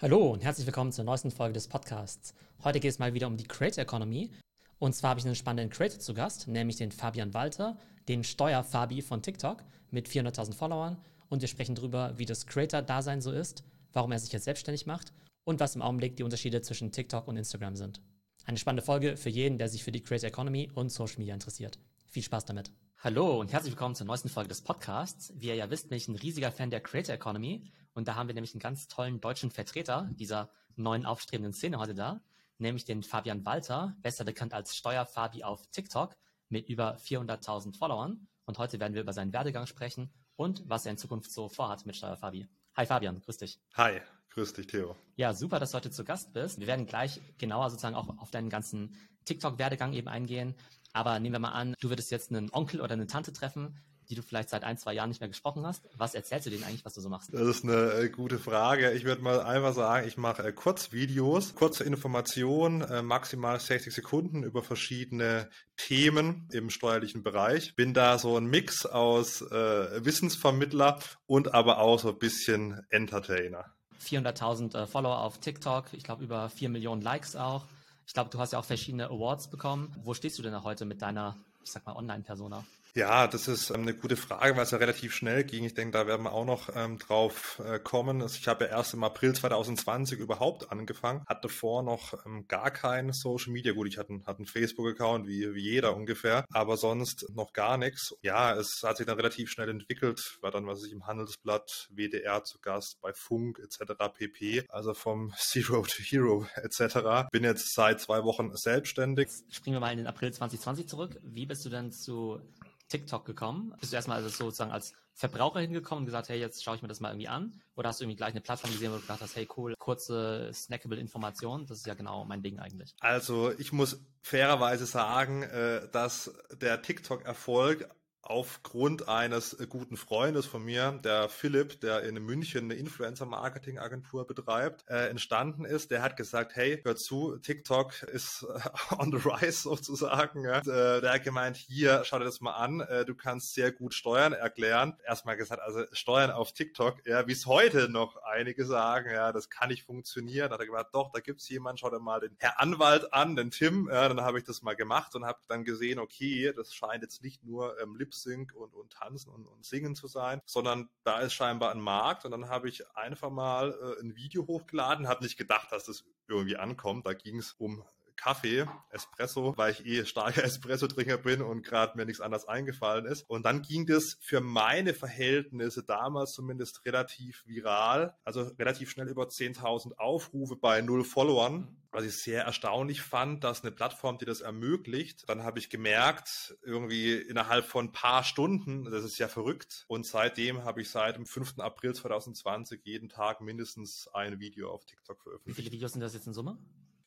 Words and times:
Hallo 0.00 0.30
und 0.30 0.44
herzlich 0.44 0.64
willkommen 0.64 0.92
zur 0.92 1.04
neuesten 1.04 1.32
Folge 1.32 1.54
des 1.54 1.66
Podcasts. 1.66 2.32
Heute 2.62 2.78
geht 2.78 2.92
es 2.92 3.00
mal 3.00 3.14
wieder 3.14 3.26
um 3.26 3.36
die 3.36 3.48
Creator 3.48 3.82
Economy. 3.82 4.30
Und 4.78 4.94
zwar 4.94 5.10
habe 5.10 5.18
ich 5.18 5.26
einen 5.26 5.34
spannenden 5.34 5.76
Creator 5.76 5.98
zu 5.98 6.14
Gast, 6.14 6.46
nämlich 6.46 6.76
den 6.76 6.92
Fabian 6.92 7.34
Walter, 7.34 7.76
den 8.06 8.22
Steuerfabi 8.22 9.02
von 9.02 9.22
TikTok 9.22 9.64
mit 9.90 10.08
400.000 10.08 10.54
Followern. 10.54 10.98
Und 11.28 11.40
wir 11.40 11.48
sprechen 11.48 11.74
darüber, 11.74 12.16
wie 12.16 12.26
das 12.26 12.46
Creator-Dasein 12.46 13.20
so 13.20 13.32
ist, 13.32 13.64
warum 13.92 14.12
er 14.12 14.20
sich 14.20 14.30
jetzt 14.30 14.44
selbstständig 14.44 14.86
macht 14.86 15.12
und 15.42 15.58
was 15.58 15.74
im 15.74 15.82
Augenblick 15.82 16.16
die 16.16 16.22
Unterschiede 16.22 16.62
zwischen 16.62 16.92
TikTok 16.92 17.26
und 17.26 17.36
Instagram 17.36 17.74
sind. 17.74 18.00
Eine 18.44 18.58
spannende 18.58 18.84
Folge 18.84 19.16
für 19.16 19.30
jeden, 19.30 19.58
der 19.58 19.68
sich 19.68 19.82
für 19.82 19.90
die 19.90 20.04
Creator 20.04 20.28
Economy 20.28 20.70
und 20.76 20.92
Social 20.92 21.18
Media 21.18 21.34
interessiert. 21.34 21.80
Viel 22.06 22.22
Spaß 22.22 22.44
damit. 22.44 22.70
Hallo 22.98 23.40
und 23.40 23.52
herzlich 23.52 23.72
willkommen 23.72 23.96
zur 23.96 24.06
neuesten 24.06 24.28
Folge 24.28 24.48
des 24.48 24.60
Podcasts. 24.60 25.32
Wie 25.36 25.48
ihr 25.48 25.56
ja 25.56 25.70
wisst, 25.70 25.88
bin 25.88 25.98
ich 25.98 26.06
ein 26.06 26.14
riesiger 26.14 26.52
Fan 26.52 26.70
der 26.70 26.80
Creator 26.80 27.16
Economy 27.16 27.64
und 27.98 28.06
da 28.06 28.14
haben 28.14 28.28
wir 28.28 28.34
nämlich 28.34 28.54
einen 28.54 28.60
ganz 28.60 28.86
tollen 28.86 29.20
deutschen 29.20 29.50
Vertreter 29.50 30.08
dieser 30.12 30.50
neuen 30.76 31.04
aufstrebenden 31.04 31.52
Szene 31.52 31.78
heute 31.78 31.94
da, 31.94 32.20
nämlich 32.58 32.84
den 32.84 33.02
Fabian 33.02 33.44
Walter, 33.44 33.96
besser 34.02 34.24
bekannt 34.24 34.54
als 34.54 34.76
Steuerfabi 34.76 35.42
auf 35.42 35.66
TikTok 35.72 36.16
mit 36.48 36.68
über 36.68 36.96
400.000 36.96 37.76
Followern. 37.76 38.28
Und 38.44 38.58
heute 38.58 38.78
werden 38.78 38.94
wir 38.94 39.02
über 39.02 39.12
seinen 39.12 39.32
Werdegang 39.32 39.66
sprechen 39.66 40.12
und 40.36 40.62
was 40.68 40.86
er 40.86 40.92
in 40.92 40.98
Zukunft 40.98 41.32
so 41.32 41.48
vorhat 41.48 41.86
mit 41.86 41.96
Steuerfabi. 41.96 42.48
Hi 42.76 42.86
Fabian, 42.86 43.20
grüß 43.20 43.38
dich. 43.38 43.60
Hi, 43.74 44.00
grüß 44.30 44.52
dich 44.52 44.68
Theo. 44.68 44.94
Ja, 45.16 45.34
super, 45.34 45.58
dass 45.58 45.72
du 45.72 45.78
heute 45.78 45.90
zu 45.90 46.04
Gast 46.04 46.32
bist. 46.32 46.60
Wir 46.60 46.68
werden 46.68 46.86
gleich 46.86 47.20
genauer 47.36 47.68
sozusagen 47.68 47.96
auch 47.96 48.16
auf 48.18 48.30
deinen 48.30 48.48
ganzen 48.48 48.96
TikTok-Werdegang 49.24 49.92
eben 49.92 50.06
eingehen. 50.06 50.54
Aber 50.92 51.18
nehmen 51.18 51.34
wir 51.34 51.40
mal 51.40 51.50
an, 51.50 51.74
du 51.80 51.88
würdest 51.90 52.12
jetzt 52.12 52.30
einen 52.30 52.48
Onkel 52.52 52.80
oder 52.80 52.92
eine 52.92 53.08
Tante 53.08 53.32
treffen, 53.32 53.76
die 54.10 54.14
du 54.14 54.22
vielleicht 54.22 54.48
seit 54.48 54.64
ein, 54.64 54.78
zwei 54.78 54.94
Jahren 54.94 55.10
nicht 55.10 55.20
mehr 55.20 55.28
gesprochen 55.28 55.66
hast. 55.66 55.84
Was 55.96 56.14
erzählst 56.14 56.46
du 56.46 56.50
denen 56.50 56.64
eigentlich, 56.64 56.84
was 56.84 56.94
du 56.94 57.00
so 57.00 57.08
machst? 57.08 57.32
Das 57.32 57.42
ist 57.42 57.64
eine 57.64 57.92
äh, 57.92 58.08
gute 58.08 58.38
Frage. 58.38 58.92
Ich 58.92 59.04
würde 59.04 59.22
mal 59.22 59.40
einfach 59.40 59.74
sagen, 59.74 60.08
ich 60.08 60.16
mache 60.16 60.42
äh, 60.42 60.52
Kurzvideos, 60.52 61.54
kurze 61.54 61.84
Informationen, 61.84 62.80
äh, 62.82 63.02
maximal 63.02 63.60
60 63.60 63.94
Sekunden 63.94 64.42
über 64.42 64.62
verschiedene 64.62 65.50
Themen 65.76 66.48
im 66.52 66.70
steuerlichen 66.70 67.22
Bereich. 67.22 67.76
Bin 67.76 67.92
da 67.92 68.18
so 68.18 68.36
ein 68.36 68.46
Mix 68.46 68.86
aus 68.86 69.42
äh, 69.42 70.04
Wissensvermittler 70.04 70.98
und 71.26 71.54
aber 71.54 71.78
auch 71.78 71.98
so 71.98 72.08
ein 72.08 72.18
bisschen 72.18 72.80
Entertainer. 72.88 73.66
400.000 74.02 74.74
äh, 74.74 74.86
Follower 74.86 75.20
auf 75.20 75.38
TikTok, 75.38 75.92
ich 75.92 76.04
glaube 76.04 76.24
über 76.24 76.48
4 76.48 76.68
Millionen 76.70 77.02
Likes 77.02 77.36
auch. 77.36 77.66
Ich 78.06 78.14
glaube, 78.14 78.30
du 78.30 78.38
hast 78.38 78.52
ja 78.54 78.58
auch 78.58 78.64
verschiedene 78.64 79.08
Awards 79.08 79.50
bekommen. 79.50 79.94
Wo 80.02 80.14
stehst 80.14 80.38
du 80.38 80.42
denn 80.42 80.62
heute 80.64 80.86
mit 80.86 81.02
deiner, 81.02 81.36
ich 81.62 81.70
sag 81.70 81.84
mal, 81.84 81.94
Online-Persona? 81.94 82.64
Ja, 82.94 83.26
das 83.26 83.48
ist 83.48 83.70
ähm, 83.70 83.82
eine 83.82 83.94
gute 83.94 84.16
Frage, 84.16 84.56
weil 84.56 84.64
es 84.64 84.70
ja 84.70 84.78
relativ 84.78 85.14
schnell 85.14 85.44
ging. 85.44 85.64
Ich 85.64 85.74
denke, 85.74 85.92
da 85.92 86.06
werden 86.06 86.24
wir 86.24 86.32
auch 86.32 86.44
noch 86.44 86.70
ähm, 86.74 86.98
drauf 86.98 87.60
äh, 87.64 87.78
kommen. 87.78 88.22
Also 88.22 88.36
ich 88.38 88.48
habe 88.48 88.64
ja 88.64 88.70
erst 88.70 88.94
im 88.94 89.04
April 89.04 89.34
2020 89.34 90.18
überhaupt 90.18 90.72
angefangen, 90.72 91.22
hatte 91.26 91.48
vor 91.48 91.82
noch 91.82 92.14
ähm, 92.26 92.46
gar 92.48 92.70
kein 92.70 93.12
Social 93.12 93.52
Media. 93.52 93.72
Gut, 93.72 93.88
ich 93.88 93.98
hatte, 93.98 94.20
hatte 94.26 94.38
einen 94.38 94.46
Facebook-Account, 94.46 95.26
wie, 95.26 95.54
wie 95.54 95.62
jeder 95.62 95.94
ungefähr, 95.94 96.44
aber 96.50 96.76
sonst 96.76 97.26
noch 97.34 97.52
gar 97.52 97.76
nichts. 97.76 98.14
Ja, 98.22 98.54
es 98.54 98.80
hat 98.82 98.96
sich 98.96 99.06
dann 99.06 99.16
relativ 99.16 99.50
schnell 99.50 99.68
entwickelt, 99.68 100.38
war 100.40 100.50
dann, 100.50 100.66
was 100.66 100.84
ich 100.84 100.92
im 100.92 101.06
Handelsblatt, 101.06 101.88
WDR 101.90 102.44
zu 102.44 102.58
Gast, 102.58 103.00
bei 103.00 103.12
Funk 103.12 103.58
etc. 103.58 103.92
pp. 104.12 104.64
Also 104.68 104.94
vom 104.94 105.32
Zero 105.38 105.82
to 105.82 106.02
Hero 106.02 106.46
etc. 106.56 107.30
Bin 107.30 107.44
jetzt 107.44 107.74
seit 107.74 108.00
zwei 108.00 108.24
Wochen 108.24 108.50
selbstständig. 108.54 109.28
Springen 109.50 109.76
wir 109.76 109.80
mal 109.80 109.92
in 109.92 109.98
den 109.98 110.06
April 110.06 110.32
2020 110.32 110.88
zurück. 110.88 111.18
Wie 111.22 111.46
bist 111.46 111.64
du 111.64 111.70
denn 111.70 111.92
zu 111.92 112.40
TikTok 112.88 113.24
gekommen? 113.24 113.74
Bist 113.80 113.92
du 113.92 113.96
erstmal 113.96 114.18
also 114.18 114.28
sozusagen 114.28 114.72
als 114.72 114.94
Verbraucher 115.14 115.60
hingekommen 115.60 116.02
und 116.02 116.06
gesagt, 116.06 116.28
hey, 116.28 116.38
jetzt 116.38 116.62
schaue 116.62 116.76
ich 116.76 116.82
mir 116.82 116.88
das 116.88 117.00
mal 117.00 117.10
irgendwie 117.10 117.28
an? 117.28 117.60
Oder 117.74 117.88
hast 117.88 118.00
du 118.00 118.04
irgendwie 118.04 118.16
gleich 118.16 118.30
eine 118.30 118.40
Plattform 118.40 118.70
gesehen, 118.70 118.92
wo 118.92 118.96
du 118.96 119.02
gedacht 119.02 119.20
hast, 119.20 119.34
hey, 119.34 119.48
cool, 119.56 119.74
kurze, 119.78 120.50
snackable 120.54 120.98
Informationen, 120.98 121.66
das 121.66 121.78
ist 121.78 121.86
ja 121.86 121.94
genau 121.94 122.24
mein 122.24 122.42
Ding 122.42 122.60
eigentlich. 122.60 122.94
Also 123.00 123.52
ich 123.58 123.72
muss 123.72 124.00
fairerweise 124.22 124.86
sagen, 124.86 125.42
äh, 125.42 125.88
dass 125.90 126.32
der 126.52 126.82
TikTok-Erfolg 126.82 127.88
aufgrund 128.28 129.08
eines 129.08 129.54
äh, 129.54 129.66
guten 129.66 129.96
Freundes 129.96 130.44
von 130.44 130.62
mir, 130.62 131.00
der 131.02 131.28
Philipp, 131.30 131.80
der 131.80 132.02
in 132.02 132.14
München 132.22 132.64
eine 132.64 132.74
Influencer-Marketing-Agentur 132.74 134.26
betreibt, 134.26 134.84
äh, 134.88 135.08
entstanden 135.08 135.64
ist. 135.64 135.90
Der 135.90 136.02
hat 136.02 136.16
gesagt, 136.16 136.54
hey, 136.54 136.80
hör 136.84 136.94
zu, 136.94 137.38
TikTok 137.38 138.02
ist 138.02 138.42
äh, 138.42 138.94
on 138.98 139.10
the 139.10 139.16
rise 139.16 139.62
sozusagen. 139.62 140.44
Ja. 140.44 140.58
Und, 140.58 140.68
äh, 140.68 141.00
der 141.00 141.14
hat 141.14 141.24
gemeint, 141.24 141.56
hier, 141.56 142.02
schau 142.04 142.18
dir 142.18 142.26
das 142.26 142.42
mal 142.42 142.52
an, 142.52 142.80
äh, 142.80 143.06
du 143.06 143.14
kannst 143.14 143.54
sehr 143.54 143.72
gut 143.72 143.94
Steuern 143.94 144.34
erklären. 144.34 144.96
Erstmal 145.06 145.38
gesagt, 145.38 145.62
also 145.62 145.84
Steuern 145.92 146.30
auf 146.30 146.52
TikTok, 146.52 147.06
ja, 147.06 147.26
wie 147.26 147.32
es 147.32 147.46
heute 147.46 147.88
noch 147.88 148.16
einige 148.16 148.66
sagen, 148.66 149.10
ja, 149.10 149.32
das 149.32 149.48
kann 149.48 149.70
nicht 149.70 149.84
funktionieren. 149.84 150.50
Da 150.50 150.54
hat 150.54 150.60
er 150.60 150.66
gesagt, 150.66 150.94
doch, 150.94 151.10
da 151.12 151.20
gibt's 151.20 151.48
jemanden, 151.48 151.78
schau 151.78 151.88
dir 151.88 151.98
mal 151.98 152.20
den 152.20 152.36
Herr 152.38 152.60
Anwalt 152.60 153.14
an, 153.14 153.36
den 153.36 153.50
Tim. 153.50 153.88
Ja, 153.90 154.06
dann 154.06 154.20
habe 154.20 154.38
ich 154.38 154.44
das 154.44 154.60
mal 154.60 154.76
gemacht 154.76 155.14
und 155.14 155.24
habe 155.24 155.38
dann 155.48 155.64
gesehen, 155.64 155.98
okay, 155.98 156.52
das 156.54 156.74
scheint 156.74 157.02
jetzt 157.02 157.22
nicht 157.22 157.42
nur 157.42 157.80
ähm, 157.80 157.96
Lips 157.96 158.17
Sync 158.22 158.54
und, 158.54 158.74
und 158.74 158.92
Tanzen 158.92 159.30
und, 159.30 159.46
und 159.46 159.64
Singen 159.64 159.94
zu 159.94 160.06
sein, 160.08 160.40
sondern 160.44 160.88
da 161.04 161.20
ist 161.20 161.32
scheinbar 161.32 161.72
ein 161.72 161.80
Markt 161.80 162.24
und 162.24 162.30
dann 162.30 162.48
habe 162.48 162.68
ich 162.68 162.88
einfach 162.96 163.30
mal 163.30 163.70
äh, 163.70 164.00
ein 164.02 164.16
Video 164.16 164.46
hochgeladen, 164.46 165.08
habe 165.08 165.24
nicht 165.24 165.36
gedacht, 165.36 165.72
dass 165.72 165.84
das 165.84 166.04
irgendwie 166.26 166.56
ankommt. 166.56 167.06
Da 167.06 167.14
ging 167.14 167.38
es 167.38 167.52
um 167.52 167.84
Kaffee, 168.18 168.66
Espresso, 168.90 169.54
weil 169.56 169.72
ich 169.72 169.86
eh 169.86 170.04
starker 170.04 170.44
Espresso-Trinker 170.44 171.18
bin 171.18 171.40
und 171.40 171.64
gerade 171.64 171.96
mir 171.96 172.04
nichts 172.04 172.20
anderes 172.20 172.46
eingefallen 172.46 173.06
ist. 173.06 173.22
Und 173.28 173.44
dann 173.44 173.62
ging 173.62 173.86
das 173.86 174.18
für 174.20 174.40
meine 174.40 174.92
Verhältnisse 174.92 175.82
damals 175.84 176.32
zumindest 176.32 176.84
relativ 176.84 177.46
viral, 177.46 178.14
also 178.24 178.42
relativ 178.58 178.90
schnell 178.90 179.08
über 179.08 179.24
10.000 179.24 179.94
Aufrufe 179.96 180.56
bei 180.56 180.82
null 180.82 181.04
Followern, 181.04 181.76
was 181.90 182.04
ich 182.04 182.22
sehr 182.22 182.44
erstaunlich 182.44 183.00
fand, 183.00 183.44
dass 183.44 183.62
eine 183.62 183.72
Plattform, 183.72 184.18
die 184.18 184.24
das 184.24 184.40
ermöglicht, 184.40 185.28
dann 185.28 185.42
habe 185.42 185.58
ich 185.58 185.70
gemerkt, 185.70 186.56
irgendwie 186.62 187.14
innerhalb 187.14 187.64
von 187.64 187.86
ein 187.86 187.92
paar 187.92 188.24
Stunden, 188.24 188.84
das 188.84 189.04
ist 189.04 189.18
ja 189.18 189.28
verrückt. 189.28 189.84
Und 189.88 190.04
seitdem 190.06 190.64
habe 190.64 190.82
ich 190.82 190.90
seit 190.90 191.16
dem 191.16 191.24
5. 191.24 191.58
April 191.60 191.94
2020 191.94 192.82
jeden 192.84 193.08
Tag 193.08 193.40
mindestens 193.40 194.08
ein 194.12 194.38
Video 194.40 194.70
auf 194.70 194.84
TikTok 194.84 195.22
veröffentlicht. 195.22 195.58
Wie 195.58 195.62
viele 195.62 195.72
Videos 195.72 195.92
sind 195.92 196.00
das 196.00 196.14
jetzt 196.14 196.26
in 196.26 196.34
Summe? 196.34 196.58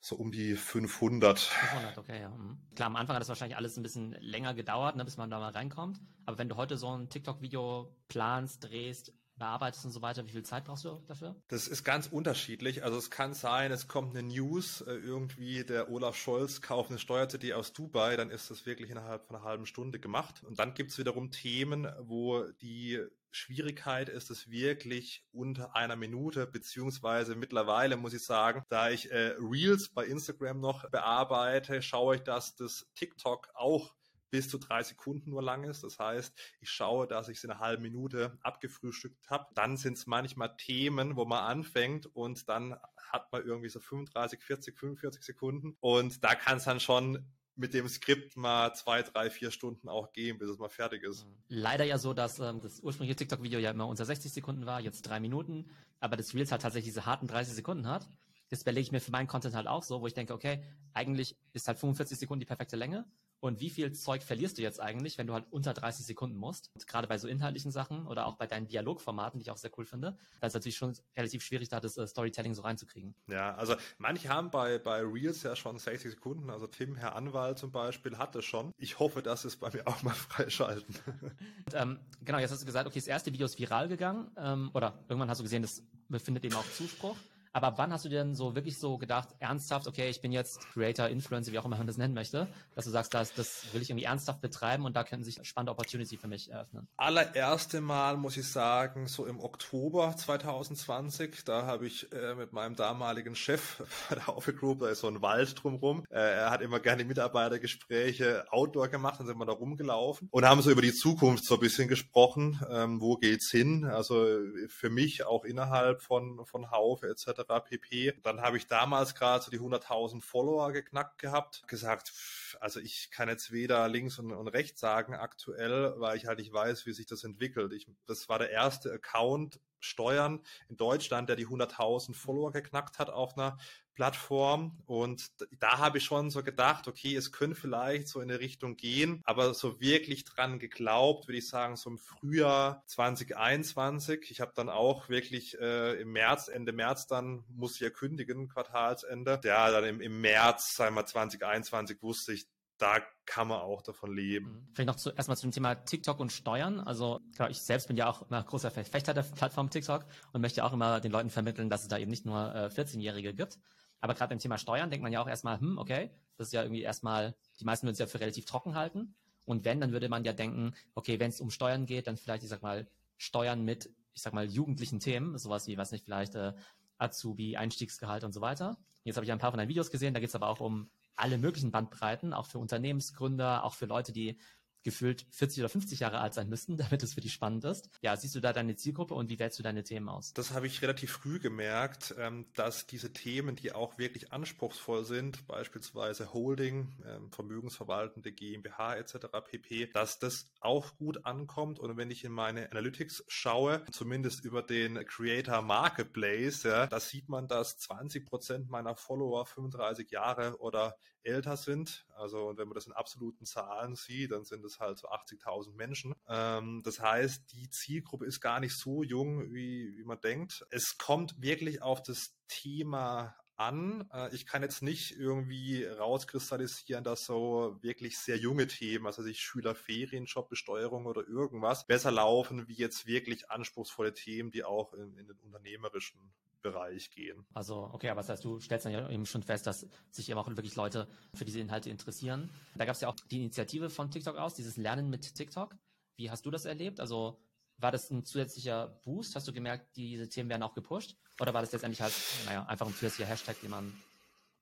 So 0.04 0.16
um 0.16 0.32
die 0.32 0.56
500. 0.56 1.40
500, 1.40 1.98
okay, 2.00 2.22
ja. 2.22 2.30
Mhm. 2.30 2.58
Klar, 2.76 2.88
am 2.88 2.96
Anfang 2.96 3.16
hat 3.16 3.22
das 3.22 3.30
wahrscheinlich 3.30 3.56
alles 3.56 3.78
ein 3.78 3.84
bisschen 3.84 4.14
länger 4.20 4.56
gedauert, 4.56 4.96
ne, 4.96 5.06
bis 5.06 5.18
man 5.18 5.30
da 5.30 5.40
mal 5.40 5.52
reinkommt. 5.52 6.02
Aber 6.26 6.40
wenn 6.40 6.50
du 6.50 6.56
heute 6.56 6.76
so 6.76 6.90
ein 6.90 7.08
TikTok-Video 7.10 7.96
planst, 8.08 8.64
drehst, 8.64 9.14
bearbeitest 9.38 9.86
und 9.86 9.92
so 9.92 10.02
weiter, 10.02 10.26
wie 10.26 10.32
viel 10.32 10.44
Zeit 10.44 10.66
brauchst 10.66 10.86
du 10.86 11.04
dafür? 11.08 11.36
Das 11.50 11.68
ist 11.68 11.84
ganz 11.84 12.08
unterschiedlich. 12.08 12.84
Also 12.84 12.98
es 12.98 13.12
kann 13.12 13.36
sein, 13.36 13.72
es 13.72 13.88
kommt 13.88 14.16
eine 14.16 14.28
News, 14.28 14.82
äh, 14.82 14.94
irgendwie 14.94 15.64
der 15.64 15.92
Olaf 15.92 16.16
Scholz 16.16 16.62
kauft 16.62 16.90
eine 16.90 16.98
Steuer-CD 16.98 17.54
aus 17.54 17.72
Dubai, 17.72 18.16
dann 18.16 18.32
ist 18.32 18.50
das 18.50 18.66
wirklich 18.66 18.90
innerhalb 18.90 19.28
von 19.28 19.36
einer 19.36 19.46
halben 19.46 19.68
Stunde 19.68 20.00
gemacht. 20.00 20.44
Und 20.44 20.58
dann 20.58 20.74
gibt 20.74 20.92
es 20.92 20.98
wiederum 20.98 21.30
Themen, 21.30 21.88
wo 22.00 22.44
die 22.62 23.02
Schwierigkeit 23.32 24.10
ist 24.10 24.30
es 24.30 24.50
wirklich 24.50 25.24
unter 25.32 25.76
einer 25.76 25.96
Minute, 25.96 26.46
beziehungsweise 26.46 27.36
mittlerweile 27.36 27.96
muss 27.98 28.14
ich 28.14 28.26
sagen, 28.26 28.64
da 28.70 28.90
ich 28.90 29.10
äh, 29.10 29.36
Reels 29.40 29.90
bei 29.90 30.06
Instagram 30.06 30.60
noch 30.60 30.90
bearbeite, 30.90 31.82
schaue 31.82 32.16
ich, 32.18 32.22
dass 32.22 32.56
das 32.56 32.88
TikTok 32.96 33.50
auch 33.54 33.96
bis 34.32 34.50
zu 34.50 34.58
drei 34.58 34.82
Sekunden 34.82 35.30
nur 35.30 35.44
lang 35.44 35.66
ist. 35.66 35.84
Das 35.84 36.00
heißt, 36.00 36.34
ich 36.62 36.70
schaue, 36.70 37.06
dass 37.06 37.28
ich 37.28 37.38
es 37.38 37.44
in 37.44 37.52
einer 37.52 37.60
halben 37.60 37.84
Minute 37.84 38.38
abgefrühstückt 38.42 39.30
habe. 39.30 39.48
Dann 39.54 39.78
sind 39.78 39.98
es 39.98 40.08
manchmal 40.08 40.56
Themen, 40.56 41.16
wo 41.16 41.26
man 41.26 41.44
anfängt 41.44 42.08
und 42.08 42.48
dann 42.50 42.78
hat 43.12 43.32
man 43.32 43.44
irgendwie 43.46 43.70
so 43.70 43.80
35, 43.80 44.42
40, 44.42 44.80
45 44.80 45.24
Sekunden. 45.24 45.78
Und 45.82 46.24
da 46.24 46.34
kann 46.34 46.58
es 46.58 46.64
dann 46.64 46.80
schon 46.80 47.26
mit 47.56 47.74
dem 47.74 47.88
Skript 47.88 48.38
mal 48.38 48.74
zwei, 48.74 49.02
drei, 49.04 49.30
vier 49.30 49.52
Stunden 49.52 49.90
auch 49.90 50.14
gehen, 50.14 50.38
bis 50.38 50.50
es 50.50 50.58
mal 50.58 50.70
fertig 50.70 51.04
ist. 51.04 51.26
Mhm. 51.26 51.36
Leider 51.48 51.84
ja 51.84 51.98
so, 51.98 52.14
dass 52.14 52.40
ähm, 52.40 52.62
das 52.62 52.80
ursprüngliche 52.80 53.16
TikTok-Video 53.16 53.60
ja 53.60 53.72
immer 53.72 53.88
unter 53.88 54.06
60 54.06 54.32
Sekunden 54.32 54.66
war, 54.66 54.80
jetzt 54.80 55.02
drei 55.04 55.20
Minuten, 55.20 55.70
aber 56.00 56.18
das 56.18 56.34
Reels 56.34 56.52
halt 56.52 56.62
tatsächlich 56.62 56.94
diese 56.94 57.06
harten 57.06 57.28
30 57.28 57.54
Sekunden 57.54 57.88
hat. 57.88 58.08
Das 58.50 58.64
überlege 58.64 58.82
ich 58.82 58.92
mir 58.92 59.00
für 59.00 59.12
meinen 59.12 59.28
Content 59.28 59.56
halt 59.56 59.68
auch 59.68 59.84
so, 59.84 60.02
wo 60.02 60.08
ich 60.08 60.14
denke, 60.14 60.34
okay, 60.34 60.64
eigentlich 60.94 61.38
ist 61.54 61.68
halt 61.68 61.80
45 61.80 62.18
Sekunden 62.18 62.42
die 62.42 62.46
perfekte 62.46 62.76
Länge 62.76 63.06
und 63.42 63.60
wie 63.60 63.70
viel 63.70 63.92
Zeug 63.92 64.22
verlierst 64.22 64.58
du 64.58 64.62
jetzt 64.62 64.80
eigentlich, 64.80 65.18
wenn 65.18 65.28
du 65.28 65.34
halt 65.34 65.46
unter 65.50 65.74
30 65.74 66.06
Sekunden 66.06 66.38
musst? 66.38 66.70
Und 66.76 66.86
gerade 66.86 67.08
bei 67.08 67.18
so 67.18 67.28
inhaltlichen 67.28 67.72
Sachen 67.72 68.08
oder 68.08 68.28
auch 68.28 68.38
bei 68.38 68.46
deinen 68.46 68.68
Dialogformaten, 68.68 69.40
die 69.40 69.44
ich 69.44 69.52
auch 69.52 69.58
sehr 69.58 69.72
cool 69.78 69.86
finde, 69.86 70.16
da 70.40 70.48
ist 70.48 70.54
natürlich 70.54 70.78
schon 70.78 70.96
relativ 71.18 71.44
schwierig, 71.44 71.68
da 71.68 71.80
das 71.80 71.98
äh, 71.98 72.06
Storytelling 72.06 72.54
so 72.54 72.62
reinzukriegen. 72.62 73.16
Ja, 73.28 73.56
also 73.56 73.76
manche 73.98 74.30
haben 74.30 74.52
bei, 74.52 74.78
bei 74.78 75.02
Reels 75.02 75.42
ja 75.42 75.56
schon 75.56 75.80
60 75.80 76.12
Sekunden, 76.12 76.52
also 76.52 76.68
Tim, 76.68 76.96
Herr 76.96 77.16
Anwalt 77.16 77.58
zum 77.58 77.72
Beispiel, 77.72 78.18
hat 78.18 78.36
es 78.36 78.46
schon. 78.46 78.72
Ich 78.78 79.00
hoffe, 79.00 79.24
dass 79.24 79.44
es 79.44 79.56
bei 79.56 79.72
mir 79.72 79.88
auch 79.88 80.04
mal 80.04 80.14
freischalten. 80.14 80.96
Und, 81.22 81.74
ähm, 81.74 82.00
genau, 82.24 82.38
jetzt 82.38 82.52
hast 82.52 82.62
du 82.62 82.68
gesagt, 82.68 82.88
okay, 82.88 83.00
das 83.00 83.08
erste 83.08 83.34
Video 83.34 83.46
ist 83.46 83.58
viral 83.58 83.88
gegangen 83.88 84.30
ähm, 84.38 84.70
oder 84.76 85.00
irgendwann 85.10 85.30
hast 85.30 85.40
du 85.40 85.44
gesehen, 85.44 85.64
das 85.64 85.82
befindet 86.10 86.46
eben 86.46 86.56
auch 86.56 86.72
Zuspruch. 86.74 87.18
Aber 87.54 87.78
wann 87.78 87.92
hast 87.92 88.06
du 88.06 88.10
dir 88.10 88.20
denn 88.20 88.34
so 88.34 88.56
wirklich 88.56 88.80
so 88.80 88.98
gedacht, 88.98 89.30
ernsthaft, 89.40 89.88
okay, 89.88 90.10
ich 90.10 90.22
bin 90.22 90.32
jetzt 90.32 90.62
Creator, 90.72 91.10
Influencer, 91.10 91.52
wie 91.52 91.60
auch 91.60 91.66
immer 91.66 91.78
man 91.78 91.88
das 91.88 91.98
nennen 91.98 92.14
möchte, 92.14 92.48
dass 92.76 92.86
du 92.86 92.92
sagst, 92.92 93.14
das, 93.14 93.34
das 93.34 93.66
will 93.74 93.82
ich 93.82 93.90
irgendwie 93.90 94.06
ernsthaft 94.06 94.40
betreiben 94.40 94.86
und 94.86 94.96
da 94.96 95.04
können 95.04 95.24
sich 95.24 95.40
spannende 95.44 95.74
Opportunity 95.74 96.16
für 96.16 96.30
mich 96.30 96.50
eröffnen? 96.50 96.88
Allererste 96.96 97.82
Mal, 97.82 98.16
muss 98.16 98.38
ich 98.38 98.50
sagen, 98.50 99.08
so 99.08 99.26
im 99.26 99.42
Oktober 99.42 100.16
2020, 100.16 101.44
da 101.44 101.66
habe 101.66 101.88
ich 101.88 102.12
äh, 102.14 102.36
mit 102.36 102.54
meinem 102.54 102.76
damaligen 102.76 103.36
Chef 103.36 103.84
bei 104.10 104.16
der 104.16 104.30
Office 104.30 104.56
Group, 104.56 104.80
da 104.80 104.88
ist 104.88 105.02
so 105.02 105.08
ein 105.08 105.22
Wald 105.22 105.62
drumherum, 105.62 106.06
äh, 106.10 106.20
er 106.20 106.52
hat 106.52 106.62
immer 106.62 106.80
gerne 106.80 107.04
Mitarbeitergespräche 107.04 108.46
Outdoor 108.52 108.88
gemacht, 108.88 109.20
dann 109.20 109.28
sind 109.28 109.38
wir 109.38 109.46
da 109.46 109.54
rumgelaufen 109.54 110.30
und 110.32 110.46
haben 110.46 110.62
so 110.62 110.72
über 110.72 110.82
die 110.82 110.94
Zukunft 110.94 111.44
so 111.44 111.56
ein 111.56 111.60
bisschen 111.60 111.90
gesprochen, 111.90 112.62
ähm, 112.72 113.02
wo 113.02 113.18
geht's 113.18 113.52
hin, 113.52 113.84
also 113.84 114.26
für 114.70 114.90
mich 114.90 115.26
auch 115.26 115.44
innerhalb 115.44 116.02
von, 116.02 116.46
von 116.46 116.72
Haufe 116.72 117.08
etc 117.10 117.41
pp. 117.44 118.14
Dann 118.24 118.42
habe 118.42 118.58
ich 118.58 118.68
damals 118.68 119.16
gerade 119.16 119.44
so 119.44 119.52
die 119.52 119.60
100.000 119.60 120.22
Follower 120.22 120.72
geknackt 120.72 121.20
gehabt, 121.20 121.64
gesagt, 121.68 122.14
also 122.60 122.80
ich 122.80 123.12
kann 123.12 123.30
jetzt 123.30 123.52
weder 123.52 123.88
links 123.88 124.20
und, 124.20 124.32
und, 124.32 124.48
rechts 124.48 124.80
sagen 124.80 125.16
aktuell, 125.16 125.94
weil 125.98 126.18
ich 126.18 126.26
halt 126.28 126.40
nicht 126.40 126.54
weiß, 126.54 126.86
wie 126.86 126.94
sich 126.94 127.06
das 127.06 127.24
entwickelt. 127.24 127.74
Ich, 127.74 127.88
das 128.06 128.30
war 128.30 128.40
der 128.40 128.50
erste 128.50 128.92
Account 128.92 129.60
Steuern 129.84 130.42
in 130.70 130.78
Deutschland, 130.78 131.28
der 131.28 131.36
die 131.36 131.48
100.000 131.48 132.14
Follower 132.14 132.52
geknackt 132.52 133.00
hat 133.00 133.10
auf 133.10 133.38
einer 133.38 133.58
Plattform. 133.94 134.82
Und 134.86 135.32
da 135.60 135.78
habe 135.78 135.98
ich 135.98 136.04
schon 136.04 136.30
so 136.30 136.44
gedacht, 136.44 136.88
okay, 136.88 137.16
es 137.16 137.32
könnte 137.32 137.56
vielleicht 137.56 138.08
so 138.08 138.20
in 138.20 138.30
eine 138.30 138.40
Richtung 138.40 138.78
gehen, 138.78 139.22
aber 139.26 139.54
so 139.54 139.80
wirklich 139.80 140.26
dran 140.26 140.60
geglaubt, 140.60 141.28
würde 141.28 141.38
ich 141.38 141.48
sagen, 141.48 141.76
so 141.76 141.90
im 141.90 141.98
Frühjahr 141.98 142.84
2021. 142.88 144.32
Ich 144.32 144.42
habe 144.42 144.54
dann 144.56 144.70
auch 144.70 145.10
wirklich 145.10 145.60
äh, 145.60 146.02
im 146.02 146.12
März, 146.12 146.48
Ende 146.48 146.74
März 146.74 147.08
dann, 147.08 147.44
muss 147.50 147.76
ich 147.76 147.82
ja 147.82 147.90
kündigen, 147.90 148.48
Quartalsende. 148.48 149.40
Ja, 149.44 149.72
dann 149.72 149.86
im, 149.86 150.02
im 150.02 150.22
März, 150.22 150.76
sagen 150.76 150.96
wir 150.96 151.06
2021, 151.06 152.02
wusste 152.02 152.34
ich, 152.34 152.48
da 152.82 153.00
kann 153.26 153.48
man 153.48 153.62
auch 153.62 153.82
davon 153.84 154.14
leben. 154.14 154.48
Mhm. 154.48 154.68
Vielleicht 154.74 154.88
noch 154.88 154.96
zu, 154.96 155.12
erstmal 155.12 155.38
zu 155.38 155.46
dem 155.46 155.52
Thema 155.52 155.76
TikTok 155.76 156.20
und 156.20 156.32
Steuern. 156.32 156.80
Also 156.80 157.20
klar, 157.36 157.50
ich 157.50 157.62
selbst 157.62 157.88
bin 157.88 157.96
ja 157.96 158.10
auch 158.10 158.28
immer 158.28 158.44
großer 158.44 158.72
Verfechter 158.72 159.14
der 159.14 159.22
Plattform 159.22 159.70
TikTok 159.70 160.06
und 160.34 160.42
möchte 160.42 160.64
auch 160.66 160.74
immer 160.74 161.00
den 161.00 161.12
Leuten 161.12 161.30
vermitteln, 161.30 161.70
dass 161.70 161.84
es 161.84 161.88
da 161.88 161.98
eben 161.98 162.10
nicht 162.10 162.26
nur 162.26 162.54
äh, 162.54 162.68
14-Jährige 162.68 163.34
gibt. 163.34 163.60
Aber 164.02 164.14
gerade 164.16 164.30
beim 164.30 164.40
Thema 164.40 164.58
Steuern 164.58 164.90
denkt 164.90 165.04
man 165.04 165.14
ja 165.14 165.22
auch 165.22 165.28
erstmal, 165.28 165.60
hm, 165.60 165.78
okay, 165.78 166.12
das 166.38 166.48
ist 166.48 166.54
ja 166.54 166.64
irgendwie 166.64 166.82
erstmal, 166.82 167.36
die 167.60 167.66
meisten 167.66 167.86
würden 167.86 167.94
es 167.94 168.00
ja 168.00 168.08
für 168.08 168.20
relativ 168.20 168.46
trocken 168.46 168.76
halten. 168.76 169.16
Und 169.46 169.64
wenn, 169.64 169.80
dann 169.80 169.92
würde 169.92 170.10
man 170.10 170.24
ja 170.24 170.34
denken, 170.34 170.74
okay, 170.96 171.20
wenn 171.20 171.30
es 171.30 171.40
um 171.40 171.50
Steuern 171.50 171.86
geht, 171.86 172.08
dann 172.08 172.18
vielleicht, 172.18 172.44
ich 172.44 172.50
sag 172.50 172.62
mal, 172.62 172.88
Steuern 173.18 173.64
mit, 173.64 173.90
ich 174.14 174.22
sag 174.22 174.34
mal, 174.34 174.46
jugendlichen 174.46 175.00
Themen, 175.00 175.38
sowas 175.38 175.68
wie, 175.68 175.78
was 175.78 175.92
nicht, 175.92 176.04
vielleicht 176.04 176.36
äh, 176.36 176.54
Azubi, 176.98 177.58
Einstiegsgehalt 177.58 178.24
und 178.24 178.34
so 178.34 178.42
weiter. 178.42 178.78
Jetzt 179.04 179.16
habe 179.16 179.26
ich 179.26 179.32
ein 179.32 179.40
paar 179.40 179.52
von 179.52 179.58
deinen 179.58 179.70
Videos 179.70 179.92
gesehen, 179.92 180.14
da 180.14 180.20
geht 180.20 180.30
es 180.30 180.36
aber 180.36 180.48
auch 180.48 180.60
um 180.60 180.90
alle 181.16 181.38
möglichen 181.38 181.72
Bandbreiten, 181.72 182.34
auch 182.34 182.46
für 182.46 182.60
Unternehmensgründer, 182.60 183.64
auch 183.64 183.74
für 183.74 183.86
Leute, 183.86 184.12
die 184.12 184.40
gefühlt 184.84 185.26
40 185.32 185.60
oder 185.60 185.70
50 185.70 186.00
Jahre 186.00 186.20
alt 186.20 186.34
sein 186.34 186.50
müssten, 186.50 186.78
damit 186.92 187.04
es 187.04 187.14
für 187.14 187.22
dich 187.22 187.34
spannend 187.34 187.64
ist. 187.66 187.90
Ja, 188.02 188.16
siehst 188.16 188.36
du 188.36 188.40
da 188.40 188.54
deine 188.54 188.76
Zielgruppe 188.76 189.14
und 189.14 189.30
wie 189.30 189.40
wählst 189.40 189.60
du 189.60 189.64
deine 189.64 189.84
Themen 189.84 190.10
aus? 190.10 190.34
Das 190.34 190.52
habe 190.52 190.68
ich 190.68 190.82
relativ 190.82 191.12
früh 191.12 191.40
gemerkt, 191.40 192.16
ähm, 192.18 192.46
dass 192.56 192.88
diese 192.88 193.14
Themen, 193.14 193.56
die 193.56 193.74
auch 193.74 193.98
wirklich 193.98 194.32
anspruchsvoll 194.32 195.06
sind, 195.06 195.46
beispielsweise 195.48 196.34
Holding, 196.34 196.94
ähm, 197.06 197.32
vermögensverwaltende 197.32 198.32
GmbH 198.32 198.96
etc. 198.96 199.28
pp., 199.46 199.88
dass 199.88 200.20
das 200.20 200.46
auch 200.60 200.96
gut 200.98 201.26
ankommt. 201.26 201.80
Und 201.80 201.98
wenn 201.98 202.12
ich 202.12 202.24
in 202.24 202.32
meine 202.32 202.72
Analytics 202.72 203.24
schaue, 203.28 203.84
zumindest 203.92 204.44
über 204.46 204.62
den 204.62 205.06
Creator 205.06 205.62
Marketplace, 205.62 206.64
ja, 206.64 206.88
da 206.88 207.00
sieht 207.00 207.30
man, 207.30 207.48
dass 207.48 207.78
20 207.80 208.26
Prozent 208.26 208.70
meiner 208.70 208.96
Follower 208.96 209.46
35 209.46 210.12
Jahre 210.12 210.60
oder 210.60 210.98
älter 211.24 211.58
sind. 211.58 212.06
Also 212.16 212.48
und 212.48 212.58
wenn 212.58 212.68
man 212.68 212.76
das 212.76 212.88
in 212.88 212.94
absoluten 212.94 213.46
Zahlen 213.46 213.96
sieht, 213.96 214.32
dann 214.32 214.46
sind 214.46 214.64
es 214.66 214.80
halt 214.80 214.98
so 214.98 215.08
80.000 215.08 215.74
Menschen. 215.74 216.14
Ähm, 216.28 216.82
das 216.84 217.00
heißt, 217.00 217.52
die 217.52 217.70
Zielgruppe 217.70 218.26
ist 218.26 218.42
gar 218.42 218.60
nicht 218.60 218.78
so 218.78 219.04
jung, 219.04 219.54
wie, 219.54 219.98
wie 219.98 220.04
man 220.04 220.20
denkt. 220.22 220.66
Es 220.70 220.98
kommt 220.98 221.42
wirklich 221.42 221.82
auf 221.82 222.02
das 222.04 222.36
Thema 222.48 223.36
an. 223.62 224.10
Äh, 224.12 224.34
ich 224.36 224.46
kann 224.46 224.64
jetzt 224.64 224.82
nicht 224.82 225.12
irgendwie 225.12 225.86
rauskristallisieren, 225.86 227.04
dass 227.04 227.26
so 227.26 227.78
wirklich 227.82 228.18
sehr 228.18 228.38
junge 228.38 228.68
Themen, 228.68 229.06
also 229.06 229.22
sich 229.22 229.40
Schülerferien, 229.40 230.26
Jobbesteuerung 230.26 231.06
oder 231.06 231.28
irgendwas, 231.28 231.86
besser 231.86 232.12
laufen 232.12 232.68
wie 232.68 232.74
jetzt 232.74 233.06
wirklich 233.06 233.50
anspruchsvolle 233.50 234.14
Themen, 234.14 234.52
die 234.52 234.64
auch 234.64 234.94
in, 234.94 235.16
in 235.18 235.28
den 235.28 235.38
unternehmerischen 235.40 236.20
Bereich 236.62 237.10
gehen. 237.12 237.46
Also, 237.54 237.90
okay, 237.94 238.10
aber 238.10 238.22
das 238.22 238.30
heißt, 238.30 238.44
du 238.44 238.60
stellst 238.60 238.86
dann 238.86 238.94
ja 238.94 239.10
eben 239.10 239.26
schon 239.26 239.44
fest, 239.44 239.68
dass 239.68 239.88
sich 240.10 240.30
eben 240.30 240.40
auch 240.40 240.48
wirklich 240.48 240.76
Leute 240.76 241.08
für 241.34 241.46
diese 241.46 241.60
Inhalte 241.60 241.90
interessieren. 241.90 242.50
Da 242.76 242.86
gab 242.86 242.96
es 242.96 243.02
ja 243.02 243.08
auch 243.08 243.16
die 243.30 243.38
Initiative 243.38 243.90
von 243.90 244.12
TikTok 244.12 244.38
aus, 244.38 244.54
dieses 244.54 244.78
Lernen 244.78 245.10
mit 245.10 245.36
TikTok. 245.36 245.76
Wie 246.16 246.30
hast 246.30 246.46
du 246.46 246.52
das 246.52 246.66
erlebt? 246.66 247.00
Also, 247.00 247.40
war 247.78 247.92
das 247.92 248.12
ein 248.12 248.26
zusätzlicher 248.26 249.00
Boost? 249.04 249.36
Hast 249.36 249.48
du 249.48 249.54
gemerkt, 249.54 249.96
diese 249.96 250.30
Themen 250.30 250.50
werden 250.50 250.64
auch 250.64 250.76
gepusht? 250.76 251.16
Oder 251.40 251.54
war 251.54 251.62
das 251.62 251.72
letztendlich 251.72 252.02
halt, 252.02 252.14
naja, 252.46 252.66
einfach 252.66 252.86
ein 252.86 252.94
zusätzlicher 252.94 253.30
Hashtag, 253.30 253.60
den 253.62 253.72
man 253.72 253.94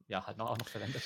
ja 0.08 0.26
halt 0.26 0.38
noch, 0.38 0.50
auch 0.50 0.58
noch 0.58 0.70
verwendet? 0.70 1.04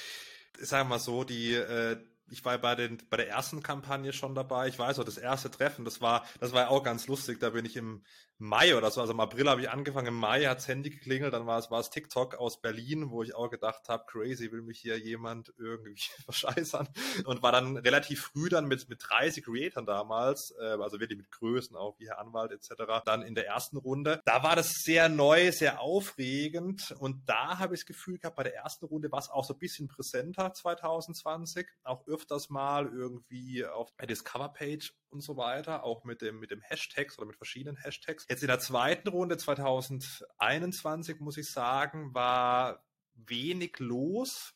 Sagen 0.60 0.88
wir 0.88 0.96
mal 0.96 1.00
so, 1.00 1.24
die, 1.24 1.54
äh, 1.54 1.98
ich 2.30 2.46
war 2.46 2.57
bei, 2.57 2.75
den, 2.75 2.98
bei 3.10 3.18
der 3.18 3.30
ersten 3.30 3.63
Kampagne 3.63 4.13
schon 4.13 4.36
dabei. 4.36 4.68
Ich 4.68 4.78
weiß 4.78 5.00
auch, 5.00 5.04
das 5.04 5.18
erste 5.18 5.51
Treffen, 5.51 5.86
das 5.86 6.01
war, 6.01 6.25
das 6.39 6.54
war 6.54 6.69
auch 6.69 6.84
ganz 6.84 7.07
lustig. 7.07 7.39
Da 7.39 7.50
bin 7.50 7.66
ich 7.66 7.75
im, 7.75 8.04
Mai 8.39 8.75
oder 8.75 8.91
so, 8.91 9.01
also 9.01 9.13
im 9.13 9.19
April 9.19 9.47
habe 9.50 9.62
ich 9.62 9.69
angefangen, 9.69 10.07
im 10.07 10.15
Mai 10.15 10.45
hat's 10.45 10.68
Handy 10.68 10.89
geklingelt, 10.89 11.33
dann 11.33 11.45
war 11.45 11.59
es, 11.59 11.71
war 11.71 11.80
es 11.80 11.89
TikTok 11.89 12.35
aus 12.35 12.59
Berlin, 12.59 13.09
wo 13.09 13.24
ich 13.24 13.35
auch 13.35 13.50
gedacht 13.50 13.88
habe, 13.89 14.06
crazy, 14.07 14.51
will 14.51 14.62
mich 14.62 14.80
hier 14.80 14.97
jemand 14.97 15.53
irgendwie 15.57 16.01
verscheißern 16.25 16.89
und 17.25 17.41
war 17.41 17.51
dann 17.51 17.77
relativ 17.77 18.24
früh 18.24 18.50
dann 18.50 18.65
mit, 18.65 18.89
mit 18.89 19.00
30 19.07 19.45
Creatern 19.45 19.85
damals, 19.85 20.53
äh, 20.59 20.63
also 20.63 21.00
wirklich 21.00 21.18
mit 21.18 21.31
Größen 21.31 21.75
auch 21.75 21.97
wie 22.00 22.07
Herr 22.07 22.19
Anwalt 22.19 22.51
etc., 22.51 23.03
dann 23.06 23.21
in 23.21 23.35
der 23.35 23.47
ersten 23.47 23.77
Runde. 23.77 24.21
Da 24.25 24.44
war 24.44 24.56
das 24.56 24.71
sehr 24.83 25.09
neu, 25.09 25.51
sehr 25.51 25.79
aufregend 25.79 26.94
und 27.00 27.29
da 27.29 27.59
habe 27.59 27.75
ich 27.75 27.81
das 27.81 27.88
Gefühl 27.88 28.18
gehabt, 28.18 28.36
bei 28.36 28.44
der 28.44 28.56
ersten 28.56 28.86
Runde 28.86 29.12
war 29.12 29.19
es 29.19 29.29
auch 29.29 29.45
so 29.45 29.53
ein 29.53 29.59
bisschen 29.59 29.88
präsenter 29.88 30.53
2020, 30.53 31.68
auch 31.83 32.06
öfters 32.07 32.50
mal 32.50 32.88
irgendwie 32.88 33.65
auf 33.65 33.94
der 33.95 34.07
Discover-Page 34.07 34.94
und 35.13 35.21
so 35.21 35.38
weiter, 35.38 35.83
auch 35.83 36.03
mit 36.03 36.21
dem, 36.21 36.39
mit 36.39 36.51
dem 36.51 36.62
Hashtags 36.62 37.18
oder 37.18 37.27
mit 37.27 37.38
verschiedenen 37.38 37.77
Hashtags. 37.77 38.25
Jetzt 38.33 38.41
in 38.41 38.47
der 38.47 38.57
zweiten 38.57 39.09
Runde 39.09 39.38
2021, 39.38 41.19
muss 41.19 41.38
ich 41.38 41.51
sagen, 41.51 42.15
war 42.15 42.83
wenig 43.13 43.77
los. 43.77 44.56